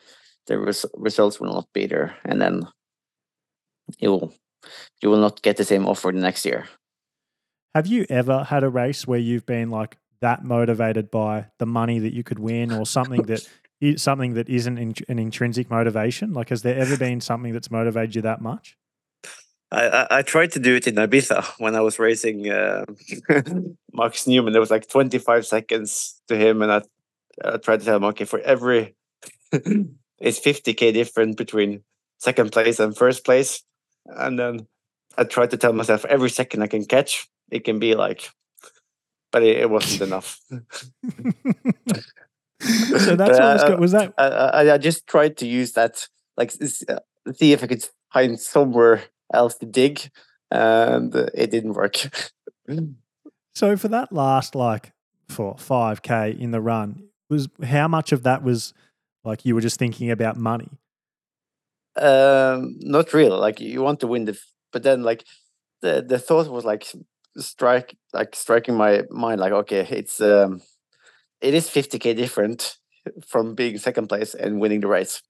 [0.48, 2.68] the res- results will not be there, and then
[3.98, 4.34] you will
[5.00, 6.68] you will not get the same offer the next year.
[7.74, 11.98] Have you ever had a race where you've been like that motivated by the money
[12.00, 13.48] that you could win or something that
[13.96, 16.32] something that isn't in, an intrinsic motivation?
[16.32, 18.76] Like, has there ever been something that's motivated you that much?
[19.70, 22.84] I, I, I tried to do it in Ibiza when I was racing uh,
[23.92, 24.52] Max Neumann.
[24.52, 26.82] There was like 25 seconds to him, and I,
[27.44, 28.96] I tried to tell him, okay, for every
[29.52, 31.82] it's 50k different between
[32.18, 33.62] second place and first place,
[34.16, 34.66] and then
[35.16, 38.30] I tried to tell myself every second I can catch, it can be like,
[39.32, 40.40] but it, it wasn't enough.
[42.60, 46.08] so that's what was, Uh, was that I, I, I just tried to use that,
[46.36, 46.52] like,
[46.88, 46.98] uh,
[47.34, 49.02] see if I could find somewhere
[49.32, 50.10] else to dig,
[50.50, 51.96] and it didn't work.
[53.54, 54.92] So for that last like
[55.28, 58.72] for five k in the run, was how much of that was
[59.24, 60.70] like you were just thinking about money?
[61.96, 63.38] Um, not real.
[63.38, 64.38] Like you want to win the,
[64.72, 65.24] but then like
[65.82, 66.86] the the thought was like
[67.38, 69.40] strike, like striking my mind.
[69.40, 70.60] Like okay, it's um,
[71.40, 72.76] it is fifty k different
[73.26, 75.22] from being second place and winning the race.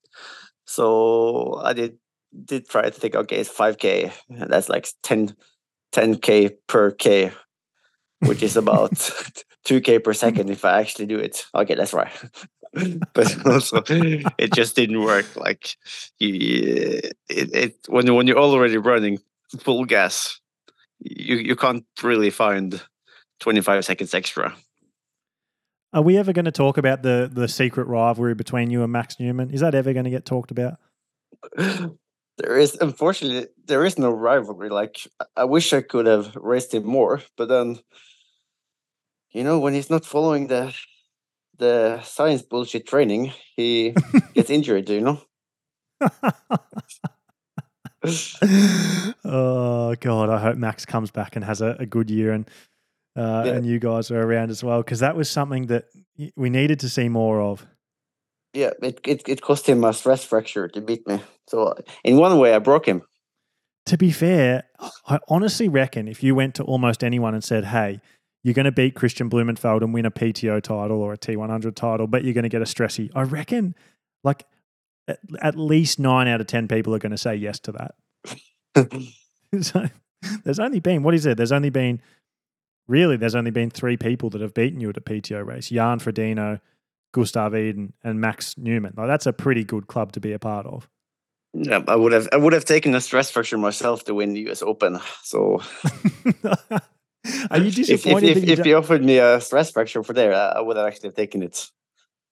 [0.67, 1.99] So I did
[2.45, 3.15] did try to think.
[3.17, 4.13] Okay, it's five k.
[4.31, 5.35] and That's like 10
[5.93, 7.33] 10 k per k
[8.21, 8.93] which is about
[9.65, 11.47] 2k per second if I actually do it.
[11.55, 12.13] Okay, that's right.
[13.15, 15.37] but also, it just didn't work.
[15.37, 15.77] Like,
[16.19, 19.19] you, it, it when when you're already running
[19.61, 20.41] full gas,
[21.01, 22.83] you you can't really find
[23.41, 24.55] 25 seconds extra.
[25.95, 29.19] Are we ever going to talk about the the secret rivalry between you and Max
[29.19, 29.51] Neumann?
[29.51, 30.75] Is that ever going to get talked about?
[31.57, 34.69] There is unfortunately there is no rivalry.
[34.69, 37.81] Like I- I wish I could have raced him more, but then
[39.31, 40.75] you know when he's not following the
[41.59, 43.95] the science bullshit training, he
[44.35, 44.85] gets injured.
[44.87, 45.21] Do you know.
[49.25, 52.49] oh god, I hope Max comes back and has a, a good year and
[53.17, 53.53] uh, Yeah.
[53.55, 55.87] and you guys are around as well because that was something that
[56.37, 57.67] we needed to see more of.
[58.55, 61.21] Yeah, it, it it cost him a stress fracture to beat me.
[61.49, 63.03] So in one way, I broke him.
[63.87, 64.65] To be fair,
[65.07, 68.01] I honestly reckon if you went to almost anyone and said, "Hey,
[68.43, 72.07] you're going to beat Kristian Blummenfelt and win a PTO title or a T100 title,
[72.07, 73.75] but you're going to get a stressy," I reckon,
[74.23, 74.45] like
[75.07, 77.95] at, at least nine out of ten people are going to say yes to that.
[79.63, 79.87] so
[80.45, 81.37] there's only been what is it?
[81.37, 82.01] There's only been
[82.87, 85.99] really there's only been three people that have beaten you at a PTO race: Jan
[85.99, 86.61] Frodeno,
[87.13, 88.95] Gustav Iden, and Max Neumann.
[88.97, 90.89] Like that's a pretty good club to be a part of.
[91.55, 94.51] Yeah, I would have I would have taken a stress fracture myself to win the
[94.51, 95.01] US Open.
[95.23, 95.63] So
[97.51, 100.03] Are you if if, disappointed if, you if don't- you offered me a stress fracture
[100.03, 101.69] for there, I I would have actually taken it.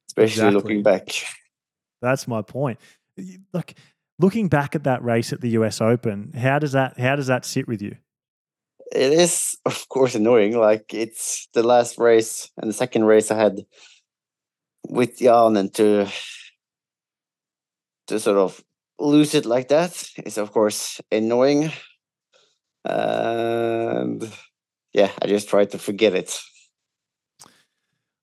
[0.08, 0.54] Especially Exactly.
[0.54, 1.08] looking back.
[2.02, 2.78] That's my point.
[3.52, 3.74] Look,
[4.18, 7.44] looking back at that race at the US Open, how does that how does that
[7.44, 7.96] sit with you?
[8.92, 10.56] It is of course annoying.
[10.56, 13.66] Like it's the last race and the second race I had
[14.88, 16.06] with Jan and to
[18.06, 18.62] to sort of
[18.98, 21.72] lose it like that is of course annoying.
[22.84, 24.22] And
[24.96, 26.40] yeah, I just tried to forget it.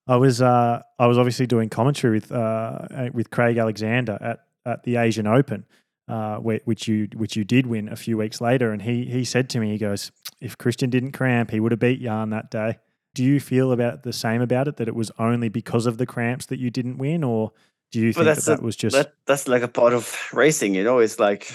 [0.08, 4.84] I was uh, I was obviously doing commentary with uh, with Craig Alexander at, at
[4.84, 5.66] the Asian Open,
[6.10, 9.24] uh, whi- which you which you did win a few weeks later, and he he
[9.24, 10.12] said to me, he goes,
[10.42, 12.80] if Kristian didn't cramp, he would have beat Jan that day.
[13.14, 16.06] Do you feel about the same about it that it was only because of the
[16.08, 17.52] cramps that you didn't win, or
[17.92, 20.18] do you Well, think that that a- was just that that's like a part of
[20.34, 20.98] racing, you know.
[21.00, 21.50] It's like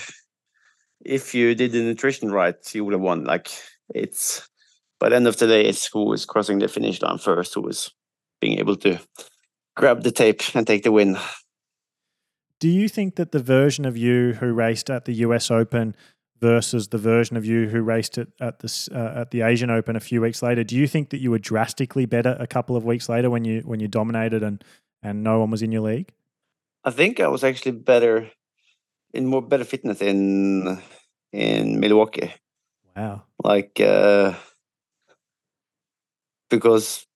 [1.04, 3.24] if you did the nutrition right, you would have won.
[3.24, 3.48] Like
[3.94, 4.48] it's
[5.00, 7.66] by the end of the day, it's who is crossing the finish line first, who
[7.68, 7.90] is
[8.40, 8.98] being able to
[9.76, 11.16] grab the tape and take the win.
[12.60, 15.94] Do you think that the version of you who raced at the US Open
[16.40, 19.96] versus the version of you who raced it at the uh, at the Asian Open
[19.96, 22.84] a few weeks later, do you think that you were drastically better a couple of
[22.84, 24.64] weeks later when you when you dominated and
[25.02, 26.12] and no one was in your league?
[26.84, 28.30] I think I was actually better
[29.14, 30.82] in more better fitness in
[31.32, 32.32] in Milwaukee.
[32.96, 33.22] Wow.
[33.44, 34.34] like uh
[36.50, 37.06] because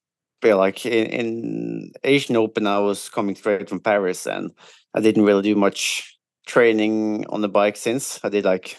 [0.44, 4.50] yeah, like in, in Asian Open I was coming straight from Paris and
[4.94, 8.20] I didn't really do much training on the bike since.
[8.24, 8.76] I did like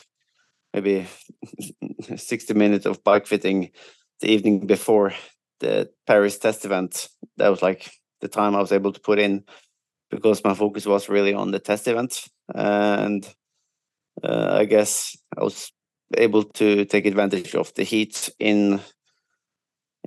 [0.73, 1.07] maybe
[2.15, 3.71] 60 minutes of bike fitting
[4.19, 5.13] the evening before
[5.59, 7.07] the Paris test event.
[7.37, 7.91] That was like
[8.21, 9.43] the time I was able to put in
[10.09, 13.27] because my focus was really on the test event and
[14.21, 15.71] uh, I guess I was
[16.15, 18.79] able to take advantage of the heat in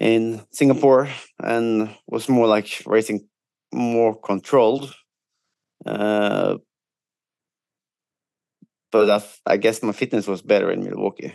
[0.00, 1.08] in Singapore
[1.42, 3.28] and was more like racing
[3.72, 4.94] more controlled.
[5.84, 6.56] Uh,
[8.92, 11.34] but I, I guess my fitness was better in Milwaukee.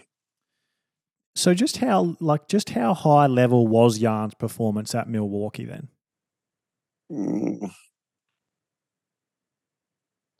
[1.35, 5.87] So just how like just how high level was Jan's performance at Milwaukee then?
[7.11, 7.71] Mm.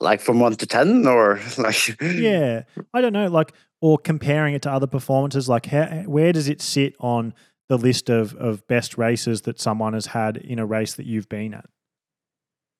[0.00, 2.62] like from one to ten, or like yeah,
[2.92, 6.60] I don't know, like or comparing it to other performances, like how, where does it
[6.60, 7.34] sit on
[7.68, 11.28] the list of of best races that someone has had in a race that you've
[11.28, 11.66] been at?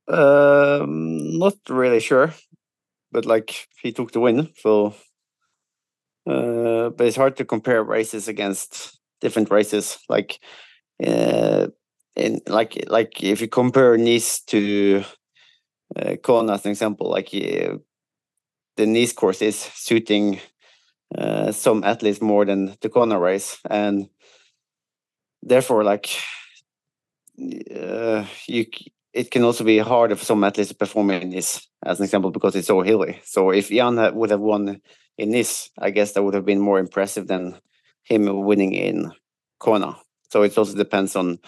[0.08, 2.34] Um, not really sure,
[3.10, 4.94] but like he took the win, so.
[6.24, 9.98] Uh, but it's hard to compare races against different races.
[10.08, 10.38] Like,
[11.04, 11.66] uh,
[12.14, 15.04] in like like if you compare Nice to
[15.96, 17.78] uh, Kona as an example, like uh,
[18.76, 20.40] the Nice course is suiting
[21.16, 24.08] uh, some athletes more than the Kona race, and
[25.42, 26.08] therefore, like
[27.38, 28.66] uh, you,
[29.12, 32.30] it can also be harder for some athletes to perform in this, as an example,
[32.30, 33.20] because it's so hilly.
[33.24, 34.80] So if Jan would have won
[35.18, 37.58] in this, I guess that would have been more impressive than
[38.04, 39.12] him winning in
[39.58, 39.96] Kona.
[40.30, 41.38] So it also depends on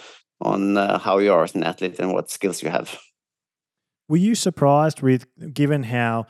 [0.40, 2.98] on uh, how you are as an athlete and what skills you have.
[4.08, 6.26] Were you surprised with, given how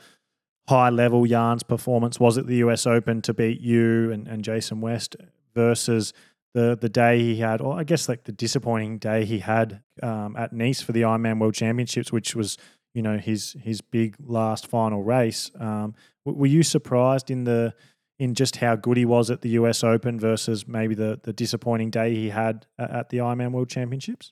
[0.69, 4.79] high level Jan's performance was at the US Open to beat you and, and Jason
[4.79, 5.15] West
[5.53, 6.13] versus
[6.55, 10.37] the the day he had, or I guess like the disappointing day he had um,
[10.37, 12.57] at Nice for the Ironman World Championships, which was
[12.93, 15.51] you know his his big last final race.
[15.59, 15.93] Um,
[16.23, 17.73] were you surprised in the
[18.17, 21.89] in just how good he was at the US Open versus maybe the the disappointing
[21.89, 24.31] day he had at the Ironman World Championships?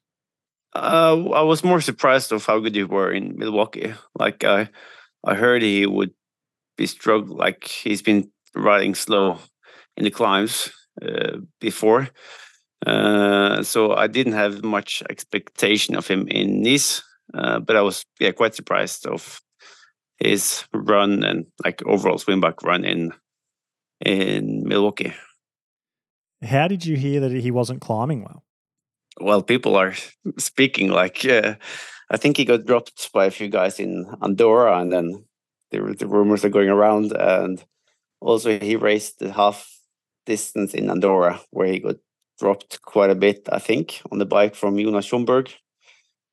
[0.73, 3.93] Uh, I was more surprised of how good you were in Milwaukee.
[4.17, 4.69] Like I,
[5.25, 6.13] I heard he would
[6.77, 7.37] be struggling.
[7.37, 9.39] Like he's been riding slow
[9.97, 10.71] in the climbs
[11.59, 12.09] before,
[12.85, 17.03] uh, so I didn't have much expectation of him in Nice.
[17.33, 19.41] Uh, but I was yeah quite surprised of
[20.17, 23.11] his run and like overall swim back run in
[24.05, 25.13] in Milwaukee.
[26.43, 28.43] How did you hear that he wasn't climbing well?
[29.19, 29.93] well, people are
[30.37, 31.55] speaking like uh,
[32.09, 35.25] I think he got dropped by a few guys in Andorra, and then
[35.71, 37.11] the, the rumors are going around.
[37.13, 37.63] And
[38.19, 39.69] also, he raced the half
[40.25, 41.95] distance in Andorra, where he got
[42.39, 45.53] dropped quite a bit, I think, on the bike from Jonas Schomburg,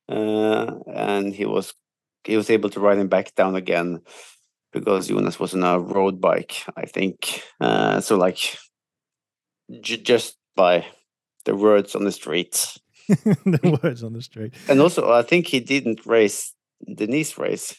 [0.09, 1.74] uh, and he was
[2.24, 4.01] he was able to ride him back down again
[4.72, 7.43] because Jonas was on a road bike, I think.
[7.61, 8.59] Uh, so, like,
[9.80, 10.86] j- just by
[11.45, 12.76] the words on the street.
[13.09, 14.55] the words on the street.
[14.68, 17.74] And also, I think he didn't race the Nice race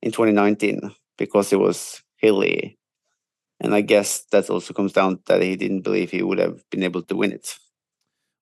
[0.00, 0.80] in 2019
[1.18, 2.78] because it was hilly.
[3.62, 6.82] And I guess that also comes down that he didn't believe he would have been
[6.82, 7.56] able to win it.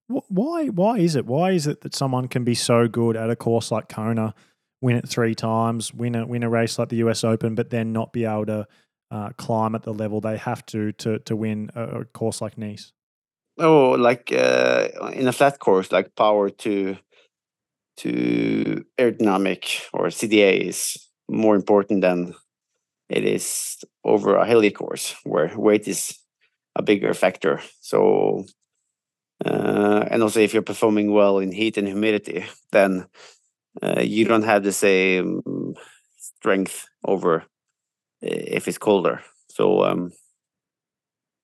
[0.09, 0.67] Why?
[0.67, 1.27] Why is it?
[1.27, 4.35] Why is it that someone can be so good at a course like Kona,
[4.81, 7.23] win it three times, win a win a race like the U.S.
[7.23, 8.67] Open, but then not be able to
[9.11, 12.59] uh, climb at the level they have to to to win a, a course like
[12.59, 12.93] Nice?
[13.59, 16.97] oh like uh, in a flat course like power to
[17.99, 22.35] to aerodynamic or cda is more important than
[23.11, 26.19] it is over a hilly course where weight is
[26.77, 28.45] a bigger factor so
[29.45, 33.07] uh, and also if you're performing well in heat and humidity then
[33.83, 35.43] uh, you don't have the same
[36.17, 37.45] strength over
[38.23, 40.13] if it's colder so um,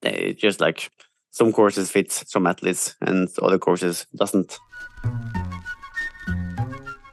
[0.01, 0.89] it's just like
[1.37, 4.57] some courses fit some athletes and other courses doesn't.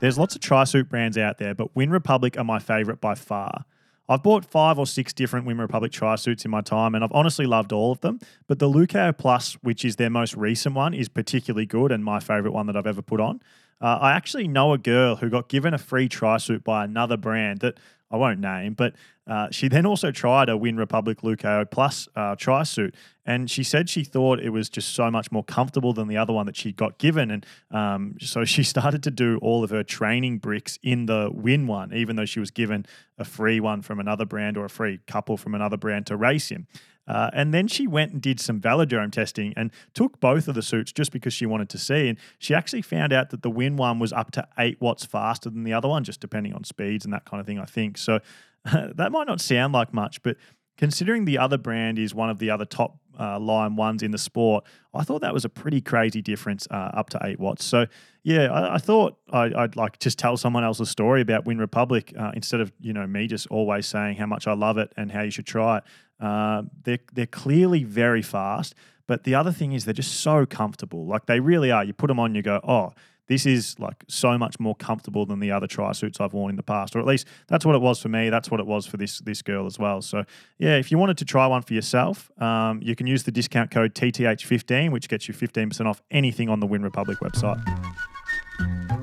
[0.01, 3.15] There's lots of tri suit brands out there, but Wyn Republic are my favorite by
[3.15, 3.65] far.
[4.09, 7.13] I've bought five or six different Wyn Republic tri suits in my time, and I've
[7.13, 8.21] honestly loved all of them.
[8.47, 12.21] But the Lucao Plus, which is their most recent one, is particularly good and my
[12.21, 13.41] favorite one that I've ever put on.
[13.81, 17.17] Uh, I actually know a girl who got given a free tri suit by another
[17.17, 17.79] brand that
[18.11, 18.95] I won't name, but
[19.27, 22.95] uh, she then also tried a Wyn Republic Lucao Plus uh, tri suit,
[23.25, 26.33] and she said she thought it was just so much more comfortable than the other
[26.33, 29.83] one that she got given, and um, so she started to do all of her
[29.83, 32.85] training bricks in the Wyn one, even though she was given
[33.19, 36.51] a free one from another brand or a free couple from another brand to race
[36.51, 36.67] in.
[37.07, 40.63] Uh, and then she went and did some velodrome testing and took both of the
[40.63, 42.09] suits just because she wanted to see.
[42.09, 45.51] And she actually found out that the Wyn one was up to eight watts faster
[45.51, 47.99] than the other one, just depending on speeds and that kind of thing, I think.
[47.99, 48.21] So
[48.65, 50.37] uh, that might not sound like much, but
[50.77, 54.19] considering the other brand is one of the other top uh, line ones in the
[54.19, 57.65] sport, I thought that was a pretty crazy difference uh, up to eight watts.
[57.65, 57.87] So
[58.23, 62.13] yeah, I, I thought I, would like just tell someone else's story about Wyn Republic
[62.19, 65.13] uh, instead of you know me just always saying how much I love it and
[65.13, 65.85] how you should try it.
[66.21, 68.75] Uh, they're they're clearly very fast,
[69.07, 71.07] but the other thing is they're just so comfortable.
[71.07, 71.85] Like they really are.
[71.85, 72.93] You put them on, you go, oh,
[73.27, 76.57] this is like so much more comfortable than the other tri suits I've worn in
[76.57, 78.29] the past, or at least that's what it was for me.
[78.29, 80.03] That's what it was for this this girl as well.
[80.03, 80.25] So
[80.59, 83.71] yeah, if you wanted to try one for yourself, um, you can use the discount
[83.71, 87.61] code TTH15, which gets you 15% off anything on the Wyn Republic website.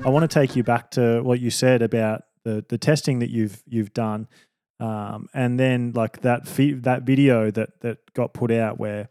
[0.04, 3.30] I want to take you back to what you said about the the testing that
[3.30, 4.28] you've you've done,
[4.80, 6.44] um, and then like that
[6.82, 9.08] that video that that got put out where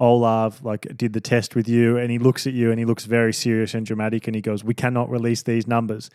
[0.00, 3.04] Olav like did the test with you, and he looks at you and he looks
[3.04, 6.10] very serious and dramatic, and he goes, "We cannot release these numbers."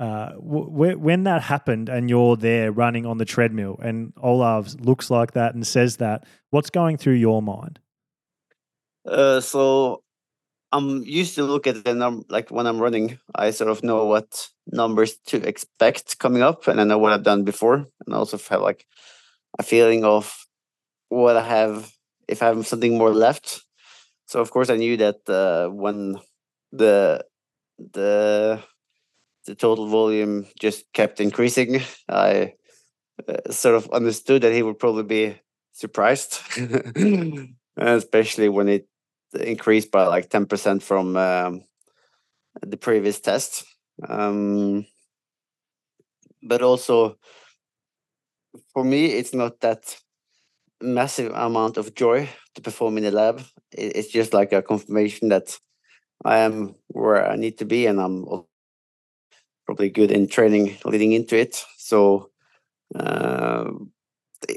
[0.00, 5.10] Uh, w- when that happened, and you're there running on the treadmill, and Olav looks
[5.10, 7.78] like that and says that, what's going through your mind?
[9.06, 10.02] Uh, so
[10.72, 14.04] I'm used to look at the number like when I'm running, I sort of know
[14.06, 18.16] what numbers to expect coming up, and I know what I've done before, and I
[18.16, 18.86] also have like
[19.58, 20.46] a feeling of
[21.08, 21.92] what I have
[22.28, 23.62] if I have something more left.
[24.26, 26.18] So of course I knew that uh, when
[26.72, 27.24] the
[27.78, 28.60] the
[29.46, 32.54] the total volume just kept increasing, I
[33.28, 35.40] uh, sort of understood that he would probably be
[35.72, 36.40] surprised,
[37.78, 38.88] especially when it
[39.34, 41.64] increased by like ten percent from um,
[42.62, 43.64] the previous test.
[44.08, 44.86] Um,
[46.42, 47.16] but also,
[48.72, 49.96] for me, it's not that
[50.80, 53.42] massive amount of joy to perform in the lab.
[53.72, 55.58] It's just like a confirmation that
[56.24, 58.24] I am where I need to be, and I'm
[59.66, 61.64] probably good in training leading into it.
[61.76, 62.30] So
[62.94, 63.70] uh,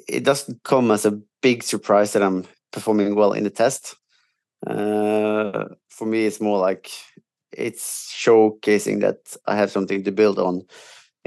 [0.07, 3.95] it doesn't come as a big surprise that I'm performing well in the test.
[4.65, 6.89] Uh, for me, it's more like
[7.51, 10.63] it's showcasing that I have something to build on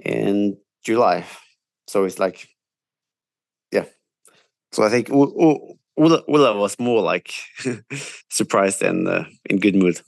[0.04, 1.24] in July.
[1.86, 2.48] So it's like
[3.72, 3.84] yeah.
[4.72, 7.32] so I think Olav, was more like
[8.30, 10.00] surprised and uh, in good mood.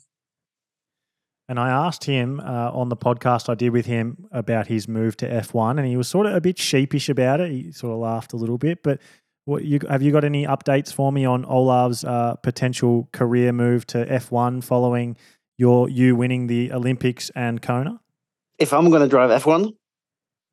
[1.51, 5.17] And I asked him uh, on the podcast I did with him about his move
[5.19, 7.51] to F1, and he was sort of a bit sheepish about it.
[7.51, 8.83] He sort of laughed a little bit.
[8.83, 9.01] But
[9.49, 13.87] what you, have you got any updates for me on Olav's uh, potential career move
[13.87, 15.17] to F1 following
[15.57, 17.99] your you winning the Olympics and Kona?
[18.59, 19.73] If I'm going to drive F1,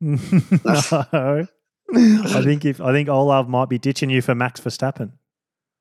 [0.00, 1.46] no.
[1.92, 5.12] I think if I think Olav might be ditching you for Max Verstappen.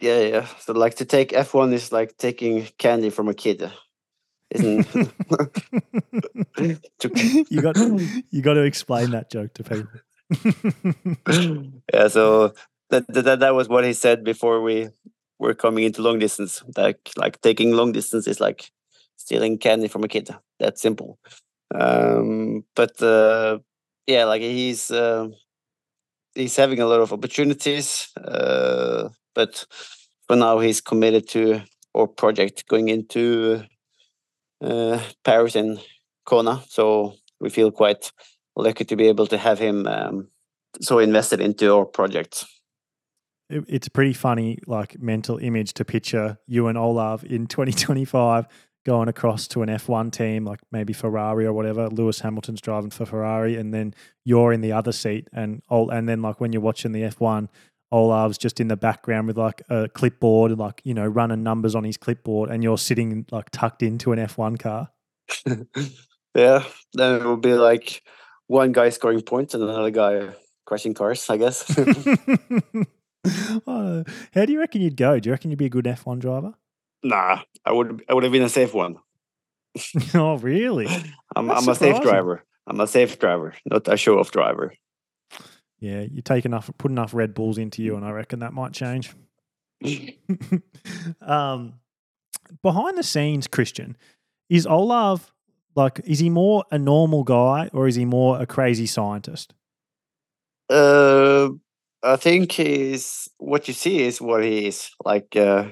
[0.01, 0.47] Yeah, yeah.
[0.59, 3.71] So like to take F one is like taking candy from a kid.
[4.51, 4.87] Isn't
[7.49, 9.87] you got you got to explain that joke to people.
[11.93, 12.53] yeah, so
[13.07, 14.89] that, that that was what he said before we
[15.39, 16.63] were coming into long distance.
[16.77, 18.71] Like like taking long distance is like
[19.17, 20.29] stealing candy from a kid.
[20.59, 21.19] That's simple.
[21.73, 23.59] Um, but uh,
[24.07, 25.27] yeah, like he's uh,
[26.35, 29.65] he's having a lot of opportunities, uh, but
[30.27, 31.61] for now he's committed to
[31.95, 33.63] our project going into
[34.61, 35.79] uh, Paris and
[36.25, 36.61] Kona.
[36.67, 38.11] So we feel quite
[38.55, 40.27] lucky to be able to have him um,
[40.81, 42.45] so invested into our project.
[43.49, 48.47] It's a pretty funny, like mental image to picture you and Olav in 2025
[48.85, 51.89] going across to an F1 team, like maybe Ferrari or whatever.
[51.89, 53.93] Lewis Hamilton's driving for Ferrari, and then
[54.23, 57.49] you're in the other seat, and and then like when you're watching the F1,
[57.91, 61.83] Olav's just in the background with like a clipboard, like you know running numbers on
[61.83, 64.89] his clipboard, and you're sitting like tucked into an F1 car.
[66.35, 68.03] yeah, then it will be like
[68.47, 70.29] one guy scoring points and another guy
[70.65, 71.75] crashing cars, I guess.
[73.65, 75.19] how do you reckon you'd go?
[75.19, 76.53] Do you reckon you'd be a good F1 driver?
[77.03, 78.97] Nah, I would I would have been a safe one.
[80.13, 80.87] oh, really?
[81.35, 82.43] I'm, I'm a safe driver.
[82.67, 84.73] I'm a safe driver, not a show off driver.
[85.79, 88.73] Yeah, you take enough, put enough Red Bulls into you, and I reckon that might
[88.73, 89.13] change.
[91.21, 91.73] um,
[92.63, 93.95] behind the scenes, Kristian,
[94.49, 95.31] is Olav
[95.75, 95.99] like?
[96.05, 99.53] Is he more a normal guy, or is he more a crazy scientist?
[100.69, 101.49] Uh,
[102.05, 104.91] I think he's what you see is what he is.
[105.03, 105.71] Like, uh,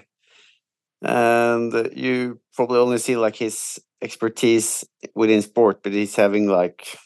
[1.02, 4.84] and you probably only see like his expertise
[5.16, 6.98] within sport, but he's having like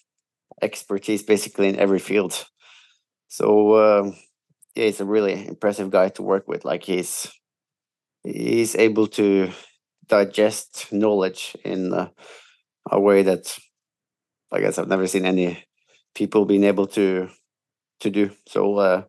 [0.61, 2.45] expertise basically in every field.
[3.29, 4.17] So um,
[4.75, 6.65] yeah, he's a really impressive guy to work with.
[6.65, 7.31] Like he's
[8.23, 9.51] he's able to
[10.07, 12.09] digest knowledge in uh,
[12.91, 13.57] a way that
[14.51, 15.63] I guess I've never seen any
[16.15, 17.29] people being able to
[17.99, 18.31] to do.
[18.47, 19.03] So uh,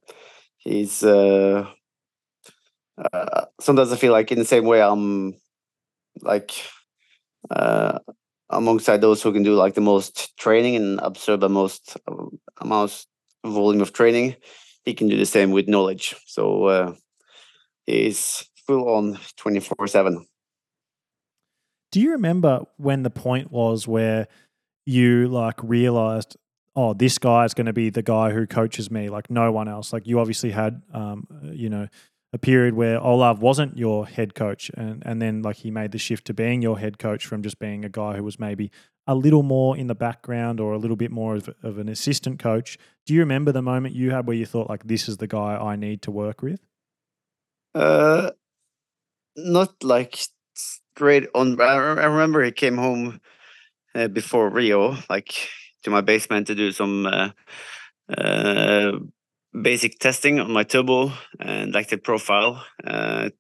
[0.59, 1.67] he's uh,
[3.13, 5.35] uh, sometimes I feel like in the same way I'm
[6.23, 6.53] like
[7.51, 7.99] uh,
[8.51, 13.09] alongside those who can do like the most training and absorb the most uh, most
[13.45, 14.37] volume of training,
[14.85, 16.17] he can do the same with knowledge.
[16.27, 16.95] So uh,
[17.87, 20.27] he's full on twenty four seven.
[21.91, 24.29] Do you remember when the point was where
[24.85, 26.37] you like realized,
[26.79, 29.67] oh, this guy is going to be the guy who coaches me, like no one
[29.67, 29.93] else?
[29.93, 31.89] Like you obviously had, um, you know,
[32.33, 35.99] a period where Olav wasn't your head coach, and and then like he made the
[35.99, 38.71] shift to being your head coach from just being a guy who was maybe
[39.09, 42.39] a little more in the background or a little bit more of, of an assistant
[42.39, 42.79] coach.
[43.07, 45.57] Do you remember the moment you had where you thought like this is the guy
[45.57, 46.61] I need to work with?
[47.75, 48.31] Uh,
[49.35, 50.17] not like
[50.55, 51.61] straight on.
[51.61, 53.21] I remember he came home
[53.97, 55.49] uh, before Rio, like
[55.85, 57.31] to my basement to do some uh,
[58.17, 58.93] uh,
[59.61, 62.65] basic testing on my turbo and lactate profile.
[62.85, 63.31] Uh,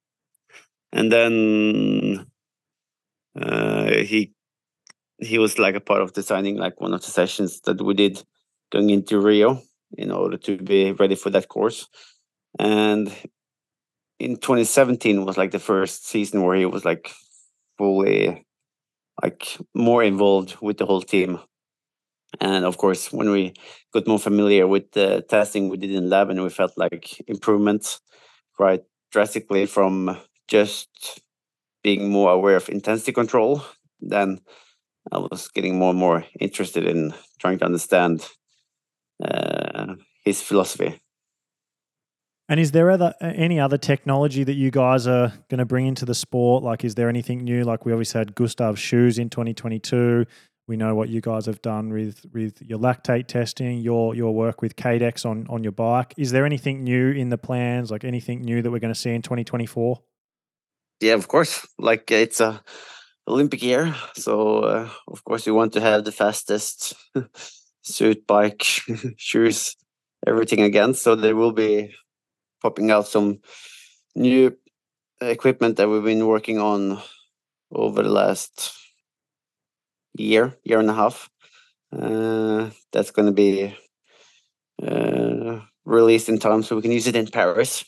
[0.93, 2.27] and then
[4.05, 4.32] he
[5.20, 8.23] he was like a part of designing like one of the sessions that we did
[8.70, 9.62] going into Rio
[9.97, 11.89] in order to be ready for that course.
[12.59, 13.12] And
[14.19, 17.12] in 2017 was like the first season where he was like
[17.77, 18.44] fully
[19.23, 21.40] like more involved with the whole team.
[22.41, 23.55] And of course, when we
[23.93, 28.01] got more familiar with the testing we did in lab, and we felt like improvements
[28.57, 31.21] quite drastically from just
[31.83, 33.63] being more aware of intensity control,
[34.01, 34.41] then
[35.11, 38.27] I was getting more and more interested in trying to understand
[39.25, 39.95] uh,
[40.25, 41.01] his philosophy.
[42.51, 46.07] And is there other, any other technology that you guys are going to bring into
[46.07, 46.65] the sport?
[46.65, 47.63] Like, is there anything new?
[47.63, 50.25] Like, we obviously had Gustav shoes in 2022.
[50.69, 54.61] We know what you guys have done with with your lactate testing, your your work
[54.61, 56.12] with Cadex on on your bike.
[56.19, 57.90] Is there anything new in the plans?
[57.90, 59.99] Like anything new that we're going to see in 2024?
[61.01, 61.66] Yeah, of course.
[61.78, 62.62] Like it's a
[63.27, 66.95] Olympic year, so uh, of course we want to have the fastest
[67.82, 68.62] suit, bike,
[69.16, 69.74] shoes,
[70.27, 70.93] everything again.
[70.93, 71.95] So there will be
[72.61, 73.40] popping out some
[74.15, 74.55] new
[75.20, 77.01] equipment that we've been working on
[77.73, 78.74] over the last
[80.15, 81.31] year, year and a half.
[81.93, 83.77] Uh, that's going to be
[84.83, 87.85] uh, released in time so we can use it in Paris.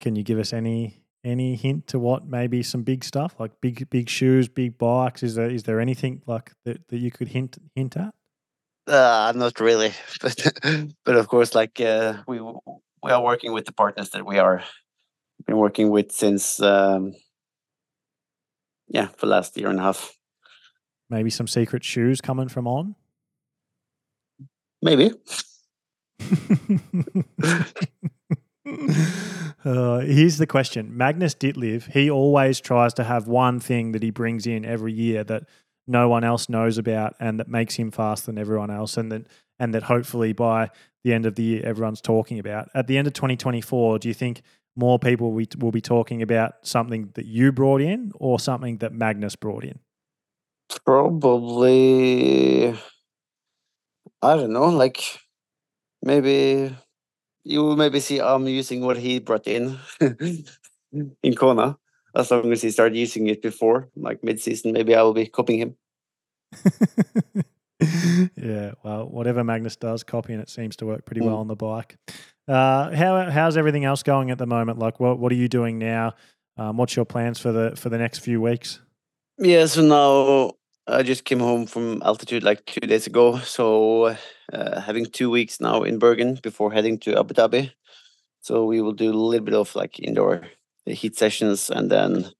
[0.00, 3.88] Can you give us any any hint to what maybe some big stuff like big
[3.90, 5.22] big shoes, big bikes?
[5.22, 8.14] Is there is there anything like that, that you could hint hint at?
[8.86, 9.92] Uh, not really,
[10.22, 10.52] but
[11.04, 14.62] but of course, like uh, we we are working with the partners that we are
[15.46, 17.14] been working with since um,
[18.88, 20.17] yeah for last year and a half.
[21.10, 22.94] Maybe some secret shoes coming from on.
[24.82, 25.10] Maybe.
[29.64, 34.10] uh, here's the question Magnus Ditlev, he always tries to have one thing that he
[34.10, 35.44] brings in every year that
[35.86, 39.26] no one else knows about and that makes him faster than everyone else and that
[39.58, 40.70] and that hopefully by
[41.02, 42.68] the end of the year everyone's talking about.
[42.74, 44.42] At the end of 2024, do you think
[44.76, 49.34] more people will be talking about something that you brought in or something that Magnus
[49.34, 49.80] brought in?
[50.84, 52.74] Probably
[54.22, 55.02] I don't know, like
[56.02, 56.74] maybe
[57.44, 59.78] you will maybe see I'm using what he brought in
[60.90, 61.78] in Kona.
[62.14, 65.26] As long as he started using it before, like mid season, maybe I will be
[65.26, 65.76] copying him.
[68.36, 71.40] yeah, well, whatever Magnus does, copying it seems to work pretty well mm.
[71.40, 71.96] on the bike.
[72.48, 74.78] Uh, how how's everything else going at the moment?
[74.78, 76.14] Like, what what are you doing now?
[76.56, 78.80] Um, what's your plans for the for the next few weeks?
[79.38, 80.57] Yeah, so now
[80.90, 83.38] I just came home from altitude like two days ago.
[83.40, 84.16] So
[84.52, 87.72] uh, having two weeks now in Bergen before heading to Abu Dhabi.
[88.40, 90.46] So we will do a little bit of like indoor
[90.86, 92.30] heat sessions and then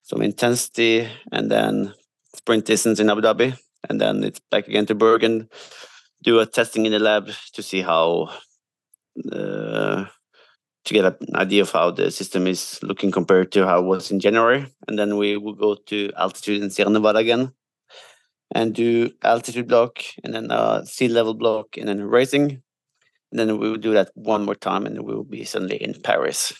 [0.00, 1.92] some intensity and then
[2.34, 3.58] sprint distance in Abu Dhabi.
[3.90, 5.50] And then it's back again to Bergen,
[6.22, 8.30] do a testing in the lab to see how
[9.30, 10.06] uh,
[10.86, 14.10] to get an idea of how the system is looking compared to how it was
[14.10, 14.66] in January.
[14.86, 17.52] And then we will go to altitude in Sierra Nevada again
[18.54, 22.62] and do altitude block and then a sea level block and then racing.
[23.30, 26.00] And then we will do that one more time and we will be suddenly in
[26.00, 26.52] Paris.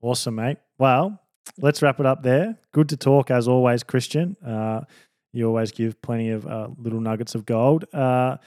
[0.00, 0.56] Awesome, mate.
[0.78, 1.20] Well,
[1.58, 2.58] let's wrap it up there.
[2.72, 4.36] Good to talk as always, Kristian.
[4.44, 4.84] Uh,
[5.32, 7.84] you always give plenty of uh, little nuggets of gold.
[7.92, 8.38] Uh,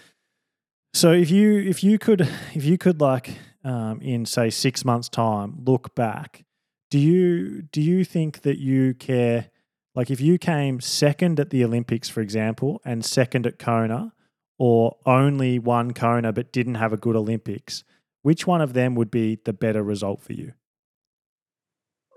[0.94, 2.22] so if you if you could
[2.54, 6.46] if you could like um, in say six months time look back,
[6.90, 9.50] do you do you think that you care
[9.96, 14.14] like if you came second at the Olympics, for example, and second at Kona,
[14.58, 17.84] or only one Kona but didn't have a good Olympics,
[18.22, 20.54] which one of them would be the better result for you?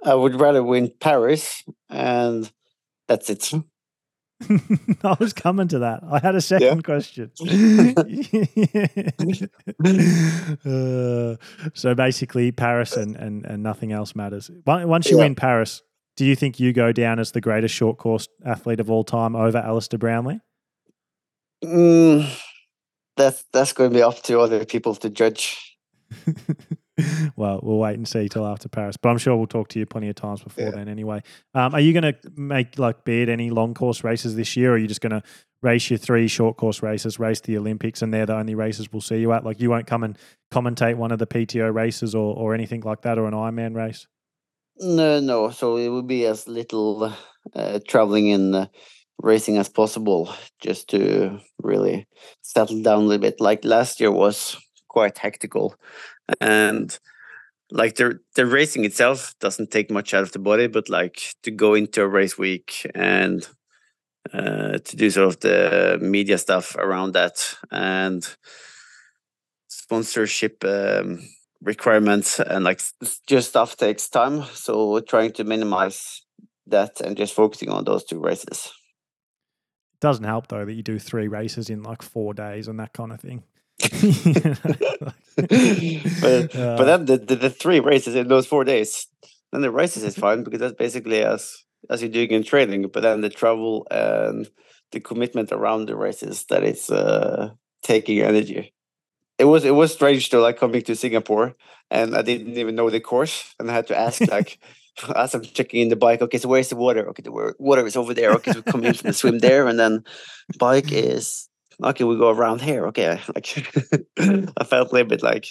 [0.05, 2.51] I would rather win Paris, and
[3.09, 3.53] that's it.
[5.05, 6.01] I was coming to that.
[6.09, 6.83] I had a second yeah.
[6.83, 7.33] question.
[10.65, 11.37] uh,
[11.75, 14.51] so basically, Paris and, and, and nothing else matters.
[14.65, 15.25] Once you yeah.
[15.25, 15.83] win Paris,
[16.19, 19.37] do you think you go down as the greatest short course athlete of all time
[19.37, 20.41] over Alistair Brownlee?
[21.65, 22.29] Mm,
[23.17, 25.77] that's that's going to be up to other people to judge.
[27.37, 29.87] well, we'll wait and see till after Paris, but I'm sure we'll talk to you
[29.87, 30.71] plenty of times before Yeah.
[30.73, 30.89] then.
[30.89, 31.23] Anyway,
[31.55, 34.73] um, are you going to make like be at any long course races this year,
[34.73, 35.23] or are you just going to
[35.63, 39.03] race your three short course races, race the Olympics, and they're the only races we'll
[39.03, 39.45] see you at?
[39.45, 40.19] Like you won't come and
[40.53, 44.09] commentate one of the PTO races or or anything like that, or an Ironman race.
[44.81, 45.51] No, no.
[45.51, 47.13] So it would be as little
[47.55, 48.67] uh, traveling and uh,
[49.23, 52.07] racing as possible, just to really
[52.43, 53.41] settle down a little bit.
[53.41, 54.57] Like last year was
[54.89, 55.75] quite hectical,
[56.41, 56.99] and
[57.71, 61.51] like the the racing itself doesn't take much out of the body, but like to
[61.51, 63.49] go into a race week and
[64.33, 68.37] uh, to do sort of the media stuff around that and
[69.69, 71.21] sponsorship um,
[71.63, 72.81] requirements and like
[73.27, 74.45] just stuff takes time.
[74.55, 76.23] So we're trying to minimize
[76.67, 78.73] that and just focusing on those two races.
[80.01, 83.13] doesn't help though that you do three races in like four days and that kind
[83.13, 83.43] of thing.
[83.81, 85.15] but
[86.59, 89.07] Uh, but then the, the, the three races in those four days,
[89.53, 92.89] then the races is fine because that's basically as as you're doing in training.
[92.93, 94.49] But then the travel and
[94.91, 97.51] the commitment around the races that it's uh,
[97.83, 98.75] taking energy.
[99.39, 101.55] It was it was strange to like coming to Singapore
[101.91, 104.59] and I didn't even know the course and I had to ask like
[105.17, 107.09] as I'm checking in the bike, okay, so where's the water?
[107.11, 108.33] Okay, the water is over there.
[108.35, 110.05] Okay, so we come in from the swim there, and then
[110.59, 111.49] bike is
[111.83, 112.05] okay.
[112.05, 112.87] We go around here.
[112.89, 113.49] Okay, like
[114.19, 115.49] I felt a little bit like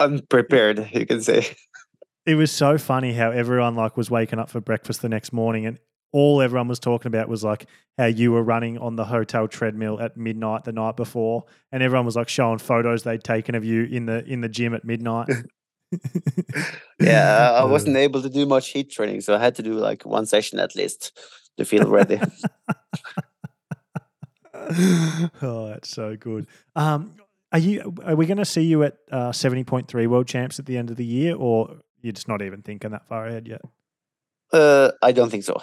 [0.00, 0.90] unprepared.
[0.92, 1.54] You can say.
[2.26, 5.66] it was so funny how everyone like was waking up for breakfast the next morning
[5.66, 5.78] and
[6.12, 7.66] all everyone was talking about was like
[7.98, 12.06] how you were running on the hotel treadmill at midnight the night before and everyone
[12.06, 15.28] was like showing photos they'd taken of you in the in the gym at midnight
[17.00, 19.74] Yeah, I I wasn't able to do much heat training, so I had to do
[19.74, 21.18] like one session at least
[21.58, 22.18] to feel ready.
[25.42, 27.16] oh that's so good um
[27.50, 30.78] are you are we going to see you at uh, 70.3 world champs at the
[30.78, 33.60] end of the year or you're just not even thinking that far ahead yet
[34.52, 35.62] uh, I don't think so.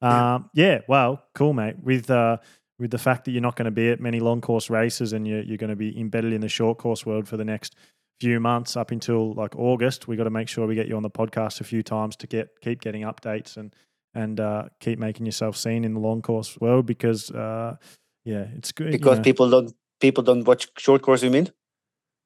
[0.00, 1.76] Um, yeah, well, cool, mate.
[1.82, 2.38] With uh,
[2.78, 5.26] with the fact that you're not going to be at many long course races and
[5.26, 7.74] you're, you're going to be embedded in the short course world for the next
[8.20, 11.02] few months up until like August, we got to make sure we get you on
[11.02, 13.74] the podcast a few times to get keep getting updates and
[14.14, 17.76] and uh, keep making yourself seen in the long course world because uh,
[18.24, 18.92] yeah, it's good.
[18.92, 19.24] you Because know.
[19.24, 21.22] people don't people don't watch short course.
[21.22, 21.48] You mean?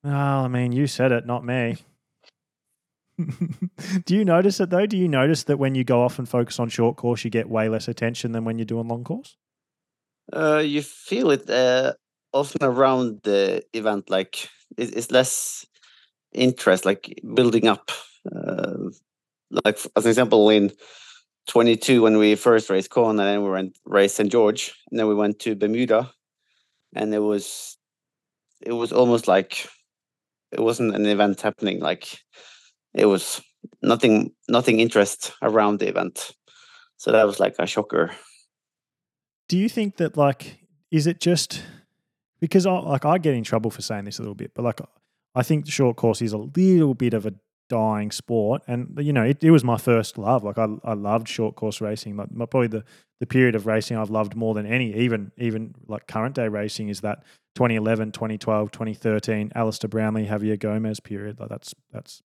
[0.05, 1.77] Well, I mean, you said it, not me.
[4.05, 4.87] Do you notice it though?
[4.87, 7.49] Do you notice that when you go off and focus on short course, you get
[7.49, 9.37] way less attention than when you're doing long course?
[10.33, 11.93] Uh, you feel it uh,
[12.33, 15.67] often around the event, like it's less
[16.33, 17.91] interest, like building up.
[18.35, 18.91] Uh,
[19.65, 20.73] like as an example, in
[21.49, 25.09] 22 when we first raced Kona, and then we went race St George, and then
[25.09, 26.11] we went to Bermuda,
[26.95, 27.77] and it was
[28.61, 29.69] it was almost like
[30.53, 31.81] it wasn't an event happening.
[31.81, 32.19] Like
[32.95, 33.41] it was
[33.83, 36.33] nothing nothing interest around the event.
[36.97, 38.13] So that was like a shocker.
[39.49, 40.59] do you think that like
[40.91, 41.63] is it just
[42.41, 44.81] because I like I get in trouble for saying this a little bit, but like
[45.35, 47.35] I think short course is a little bit of a
[47.69, 50.45] dying sport, and you know it, it was my first love.
[50.45, 52.17] Like I I loved short course racing.
[52.17, 52.85] Like my, probably the
[53.21, 56.89] the period of racing I've loved more than any, even even like current day racing,
[56.89, 57.23] is that
[57.55, 61.39] 2011, 2012, 2013, Alistair Brownlee, Javier Gomez period.
[61.39, 62.23] Like that's that's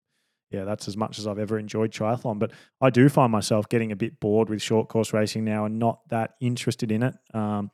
[0.51, 2.39] yeah, that's as much as I've ever enjoyed triathlon.
[2.39, 5.79] But I do find myself getting a bit bored with short course racing now and
[5.79, 7.15] not that interested in it.
[7.35, 7.71] Um,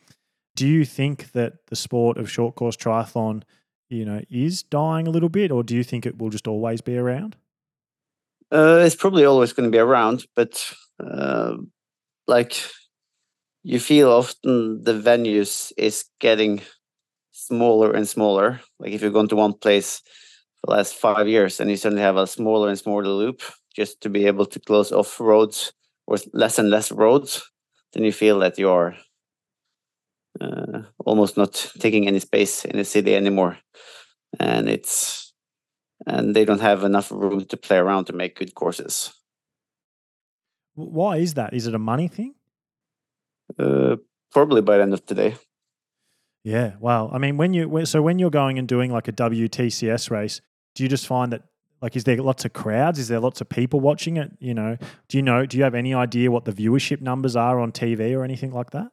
[0.57, 3.43] do you think that the sport of short course triathlon,
[3.89, 6.81] you know, is dying a little bit, or do you think it will just always
[6.81, 7.37] be around?
[8.51, 11.57] Uh, it's probably always going to be around, but uh,
[12.27, 12.63] like
[13.63, 16.61] you feel often the venues is getting
[17.31, 18.61] smaller and smaller.
[18.79, 20.03] Like if you're going to one place
[20.63, 23.43] for the last five years and you suddenly have a smaller and smaller loop
[23.75, 25.73] just to be able to close off roads
[26.07, 27.51] or less and less roads,
[27.93, 28.95] then you feel that you're
[30.41, 33.59] uh, almost not taking any space in the city anymore.
[34.39, 35.33] And it's
[36.07, 39.13] and they don't have enough room to play around to make good courses.
[40.75, 41.55] Why is that?
[41.55, 42.35] Is it a money thing?
[43.59, 43.97] Uh,
[44.33, 45.37] probably by the end of today.
[46.45, 46.73] Yeah.
[46.81, 47.11] Wow.
[47.13, 50.41] I mean, when you so when you're going and doing like a WTCS race,
[50.75, 51.43] do you just find that
[51.81, 52.99] like is there lots of crowds?
[52.99, 54.31] Is there lots of people watching it?
[54.39, 54.77] You know,
[55.09, 55.45] do you know?
[55.47, 58.71] Do you have any idea what the viewership numbers are on TV or anything like
[58.71, 58.89] that?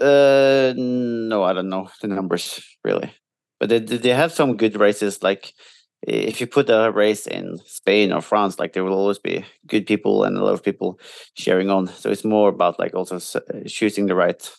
[0.00, 3.12] Uh, no, I don't know the numbers really,
[3.58, 5.22] but they they have some good races.
[5.22, 5.54] Like
[6.02, 9.86] if you put a race in Spain or France, like there will always be good
[9.86, 11.00] people and a lot of people
[11.34, 11.88] sharing on.
[11.88, 14.50] So it's more about like also uh, choosing the right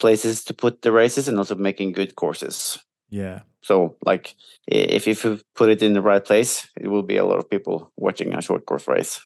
[0.00, 2.78] places to put the races and also making good courses.
[3.12, 3.40] Yeah.
[3.60, 4.34] So like
[4.66, 7.48] if if you put it in the right place, it will be a lot of
[7.48, 9.20] people watching a short course race.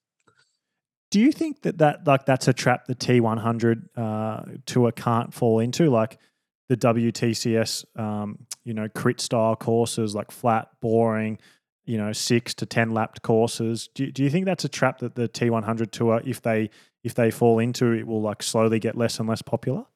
[1.13, 5.61] Do you think that that like that's a trap the T100 uh, tour can't fall
[5.61, 6.19] into, like
[6.69, 11.39] the WTCS, um, you know, crit style courses, like flat, boring,
[11.85, 13.89] you know, six to ten lapped courses?
[13.95, 16.71] Do do you think that's a trap that the T100 tour, if they
[17.05, 19.87] if they fall into, it will like slowly get less and less popular?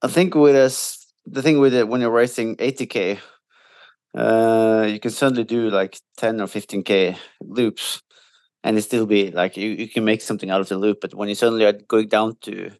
[0.00, 3.18] I think with us, the thing with it when you're racing 80k,
[4.16, 8.02] uh, you can certainly do like 10 or 15k loops,
[8.64, 10.98] and it still be like you, you can make something out of the loop.
[11.00, 12.70] But when you suddenly are going down to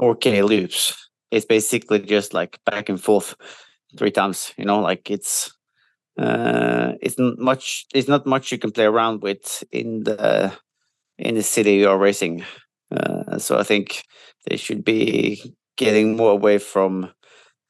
[0.00, 3.34] 4k loops, it's basically just like back and forth
[3.96, 4.52] three times.
[4.56, 5.52] You know, like it's
[6.18, 7.86] uh, it's not much.
[7.94, 10.52] It's not much you can play around with in the
[11.18, 12.44] in the city you're racing.
[12.90, 14.04] Uh, so I think
[14.48, 17.10] they should be getting more away from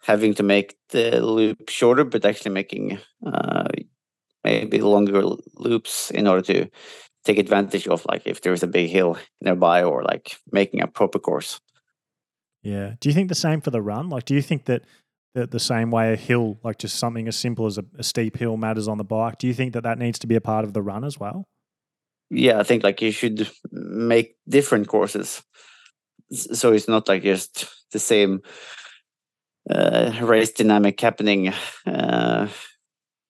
[0.03, 3.69] having to make the loop shorter, but actually making uh,
[4.45, 5.23] maybe longer
[5.55, 6.69] loops in order to
[7.25, 11.19] take advantage of like if there's a big hill nearby or like making a proper
[11.19, 11.61] course.
[12.63, 12.95] Yeah.
[13.01, 14.09] Do you think the same for the run?
[14.09, 14.83] Like, do you think that
[15.35, 18.37] the, the same way a hill, like just something as simple as a, a steep
[18.37, 19.39] hill, matters on the bike?
[19.39, 21.49] Do you think that that needs to be a part of the run as well?
[22.31, 25.43] Yeah, I think like you should make different courses
[26.33, 28.41] so it's not like just the same
[29.69, 31.53] race dynamic happening
[31.87, 32.49] uh,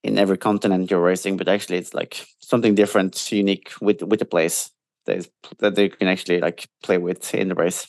[0.03, 4.25] in every continent you're racing, but actually it's like something different, unique with with the
[4.25, 4.71] place
[5.07, 5.29] that
[5.59, 7.87] that they can actually like play with in the race.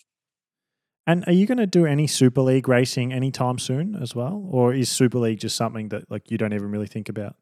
[1.06, 4.74] And are you going to do any Super League racing anytime soon as well, or
[4.74, 7.36] is Super League just something that like you don't even really think about?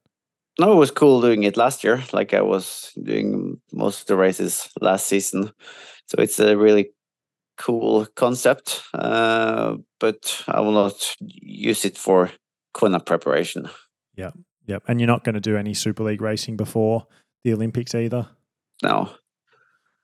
[0.60, 2.04] No, it was cool doing it last year.
[2.12, 5.52] Like I was doing most of the races last season,
[6.08, 6.92] so it's a really
[7.62, 12.32] cool concept, uh, but I will not use it for
[12.74, 13.70] Kona preparation.
[14.16, 14.32] Yeah,
[14.66, 17.06] yeah, and you're not going to do any Super League racing before
[17.44, 18.28] the Olympics either.
[18.84, 19.12] No.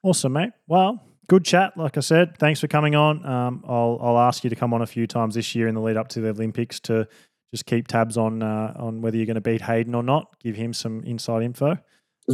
[0.03, 0.51] Awesome, mate.
[0.67, 1.73] Well, good chat.
[1.75, 3.25] Like I said, thanks for coming on.
[3.25, 5.81] Um, I'll I'll ask you to come on a few times this year in the
[5.81, 7.07] lead up to the Olympics to
[7.51, 10.39] just keep tabs on uh, on whether you're going to beat Hayden or not.
[10.39, 11.77] Give him some inside info.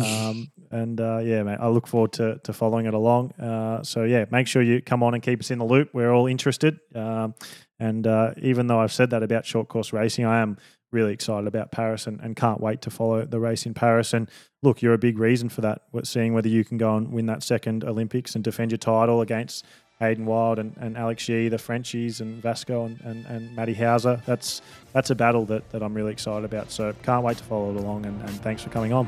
[0.01, 3.31] Um, and uh, yeah, mate, I look forward to, to following it along.
[3.33, 5.89] Uh, so yeah, make sure you come on and keep us in the loop.
[5.93, 6.79] We're all interested.
[6.95, 7.35] Um,
[7.79, 10.57] and uh, even though I've said that about short course racing, I am
[10.91, 14.13] really excited about Paris and, and can't wait to follow the race in Paris.
[14.13, 14.29] And
[14.61, 15.81] look, you're a big reason for that.
[16.03, 19.65] Seeing whether you can go and win that second Olympics and defend your title against
[19.99, 24.21] Hayden Wilde and, and Alex Yee, the Frenchies, and Vasco and, and, and Matty Hauser.
[24.25, 24.61] That's
[24.91, 26.71] that's a battle that, that I'm really excited about.
[26.71, 28.05] So can't wait to follow it along.
[28.05, 29.07] And, and thanks for coming on.